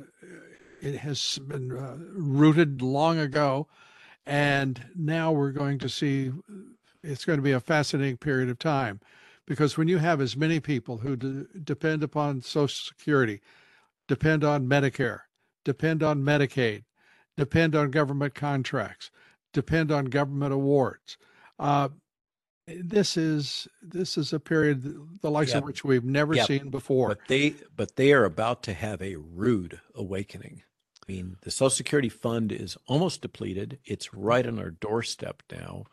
it 0.80 0.96
has 0.98 1.40
been 1.48 1.70
rooted 2.14 2.80
long 2.80 3.18
ago 3.18 3.66
and 4.26 4.84
now 4.94 5.32
we're 5.32 5.50
going 5.50 5.78
to 5.78 5.88
see 5.88 6.30
it's 7.02 7.24
going 7.24 7.38
to 7.38 7.42
be 7.42 7.52
a 7.52 7.60
fascinating 7.60 8.16
period 8.18 8.48
of 8.50 8.58
time 8.58 9.00
because 9.46 9.78
when 9.78 9.88
you 9.88 9.98
have 9.98 10.20
as 10.20 10.36
many 10.36 10.60
people 10.60 10.98
who 10.98 11.16
de- 11.16 11.46
depend 11.64 12.02
upon 12.02 12.42
Social 12.42 12.68
Security, 12.68 13.40
depend 14.06 14.44
on 14.44 14.66
Medicare, 14.68 15.20
depend 15.64 16.02
on 16.02 16.22
Medicaid, 16.22 16.84
depend 17.36 17.74
on 17.74 17.90
government 17.90 18.34
contracts, 18.34 19.10
depend 19.58 19.90
on 19.90 20.04
government 20.04 20.52
awards. 20.52 21.18
Uh, 21.58 21.88
this 22.68 23.16
is 23.16 23.66
this 23.82 24.16
is 24.16 24.32
a 24.32 24.38
period 24.38 25.20
the 25.20 25.30
likes 25.30 25.50
yep. 25.50 25.58
of 25.58 25.64
which 25.64 25.84
we've 25.84 26.04
never 26.04 26.34
yep. 26.34 26.46
seen 26.46 26.70
before. 26.70 27.08
But 27.08 27.26
they 27.26 27.54
but 27.74 27.96
they 27.96 28.12
are 28.12 28.24
about 28.24 28.62
to 28.64 28.72
have 28.72 29.02
a 29.02 29.16
rude 29.16 29.80
awakening. 29.96 30.62
I 31.02 31.12
mean, 31.12 31.36
the 31.40 31.50
Social 31.50 31.70
Security 31.70 32.08
fund 32.08 32.52
is 32.52 32.76
almost 32.86 33.22
depleted. 33.22 33.78
It's 33.84 34.14
right 34.14 34.46
on 34.46 34.58
our 34.60 34.70
doorstep 34.70 35.42
now. 35.50 35.86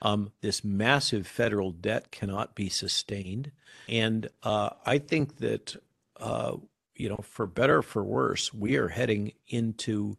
Um, 0.00 0.32
this 0.40 0.64
massive 0.64 1.26
federal 1.26 1.70
debt 1.70 2.10
cannot 2.10 2.54
be 2.54 2.68
sustained. 2.68 3.52
And 3.88 4.28
uh, 4.42 4.70
I 4.86 4.98
think 4.98 5.38
that, 5.38 5.76
uh, 6.18 6.56
you 6.94 7.08
know, 7.08 7.20
for 7.22 7.46
better 7.46 7.78
or 7.78 7.82
for 7.82 8.02
worse, 8.04 8.54
we 8.54 8.76
are 8.76 8.88
heading 8.88 9.32
into 9.48 10.16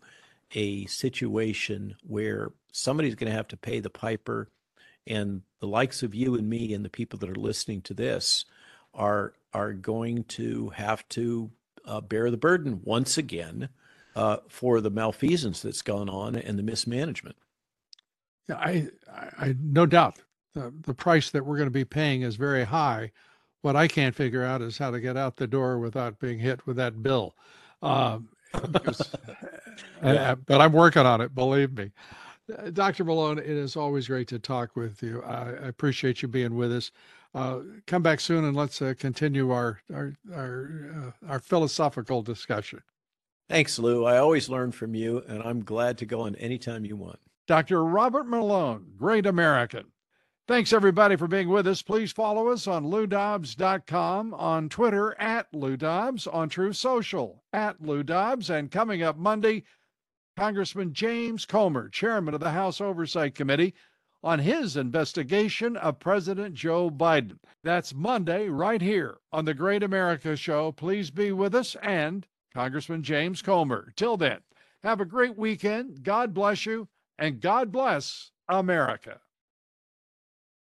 a 0.54 0.86
situation 0.86 1.96
where 2.04 2.52
somebody's 2.72 3.16
going 3.16 3.30
to 3.30 3.36
have 3.36 3.48
to 3.50 3.58
pay 3.58 3.80
the 3.80 3.90
piper. 3.90 4.50
And 5.06 5.42
the 5.60 5.68
likes 5.68 6.04
of 6.04 6.16
you 6.16 6.36
and 6.36 6.50
me 6.50 6.74
and 6.74 6.86
the 6.86 6.90
people 6.90 7.20
that 7.20 7.30
are 7.30 7.36
listening 7.36 7.82
to 7.84 7.94
this 7.94 8.46
are 8.94 9.34
are 9.54 9.74
going 9.74 10.24
to 10.24 10.70
have 10.70 11.08
to 11.10 11.52
uh, 11.86 12.02
bear 12.02 12.32
the 12.32 12.38
burden 12.38 12.82
once 12.84 13.18
again 13.18 13.70
uh, 14.16 14.38
for 14.48 14.82
the 14.82 14.90
malfeasance 14.90 15.62
that's 15.62 15.82
gone 15.82 16.10
on 16.10 16.36
and 16.36 16.58
the 16.58 16.64
mismanagement. 16.64 17.36
Yeah, 18.50 18.56
I, 18.56 18.88
I, 19.12 19.30
I 19.38 19.56
no 19.60 19.86
doubt 19.86 20.20
the, 20.54 20.74
the 20.86 20.94
price 20.94 21.30
that 21.32 21.46
we're 21.46 21.58
going 21.58 21.68
to 21.68 21.72
be 21.72 21.86
paying 21.86 22.22
is 22.22 22.36
very 22.36 22.64
high. 22.64 23.12
What 23.62 23.76
I 23.76 23.88
can't 23.88 24.16
figure 24.16 24.44
out 24.44 24.62
is 24.62 24.78
how 24.78 24.92
to 24.92 25.00
get 25.00 25.18
out 25.18 25.38
the 25.38 25.48
door 25.48 25.80
without 25.80 26.20
being 26.20 26.40
hit 26.40 26.66
with 26.68 26.78
that 26.78 27.02
bill. 27.02 27.36
Um, 27.82 28.30
because, 28.72 29.16
yeah. 30.04 30.36
but 30.36 30.62
I'm 30.62 30.74
working 30.74 31.06
on 31.06 31.22
it, 31.22 31.34
believe 31.34 31.78
me. 31.78 31.92
Dr. 32.74 33.06
Malone, 33.06 33.40
it 33.40 33.46
is 33.46 33.76
always 33.76 34.08
great 34.08 34.28
to 34.28 34.40
talk 34.40 34.76
with 34.76 35.02
you. 35.02 35.22
I, 35.24 35.50
I 35.52 35.68
appreciate 35.68 36.22
you 36.22 36.28
being 36.28 36.56
with 36.56 36.74
us. 36.74 36.92
Uh, 37.34 37.60
come 37.88 38.04
back 38.04 38.20
soon 38.20 38.46
and 38.46 38.56
let's 38.56 38.82
uh, 38.82 38.94
continue 38.98 39.52
our 39.52 39.82
our 39.94 40.14
our, 40.34 41.14
uh, 41.26 41.32
our 41.32 41.40
philosophical 41.40 42.22
discussion. 42.22 42.82
Thanks, 43.50 43.80
Lou. 43.80 44.06
I 44.06 44.18
always 44.18 44.50
learn 44.50 44.72
from 44.72 44.94
you, 44.94 45.24
and 45.28 45.42
I'm 45.44 45.64
glad 45.64 45.98
to 46.00 46.06
go 46.06 46.22
on 46.22 46.36
anytime 46.36 46.86
you 46.86 46.96
want. 46.96 47.20
Dr. 47.48 47.84
Robert 47.84 48.28
Malone, 48.28 48.94
great 48.96 49.26
American. 49.26 49.86
Thanks, 50.46 50.74
everybody, 50.74 51.16
for 51.16 51.28
being 51.28 51.48
with 51.48 51.66
us. 51.68 51.82
Please 51.82 52.12
follow 52.12 52.50
us 52.50 52.68
on 52.68 52.84
loudobbs.com, 52.84 54.34
on 54.34 54.68
Twitter 54.68 55.18
at 55.18 55.48
Lou 55.54 55.78
Dobbs, 55.78 56.28
on 56.28 56.50
Truth 56.50 56.76
Social 56.76 57.42
at 57.54 57.82
Lou 57.82 58.04
Dobbs. 58.04 58.50
And 58.50 58.70
coming 58.70 59.02
up 59.02 59.16
Monday, 59.16 59.64
Congressman 60.36 60.92
James 60.94 61.46
Comer, 61.46 61.88
chairman 61.88 62.34
of 62.34 62.42
the 62.42 62.52
House 62.52 62.82
Oversight 62.82 63.36
Committee, 63.36 63.74
on 64.22 64.40
his 64.40 64.76
investigation 64.76 65.78
of 65.78 66.00
President 66.00 66.56
Joe 66.56 66.92
Biden. 66.92 67.40
That's 67.64 67.94
Monday, 67.94 68.50
right 68.50 68.82
here 68.82 69.20
on 69.32 69.46
the 69.46 69.54
Great 69.54 69.82
America 69.82 70.36
Show. 70.36 70.74
Please 70.74 71.10
be 71.10 71.32
with 71.32 71.56
us 71.56 71.78
and 71.82 72.28
Congressman 72.54 73.02
James 73.02 73.42
Comer. 73.42 73.94
Till 73.96 74.18
then, 74.18 74.40
have 74.84 75.00
a 75.00 75.06
great 75.06 75.38
weekend. 75.38 76.04
God 76.04 76.34
bless 76.34 76.66
you, 76.66 76.90
and 77.18 77.40
God 77.40 77.72
bless 77.72 78.32
America. 78.50 79.22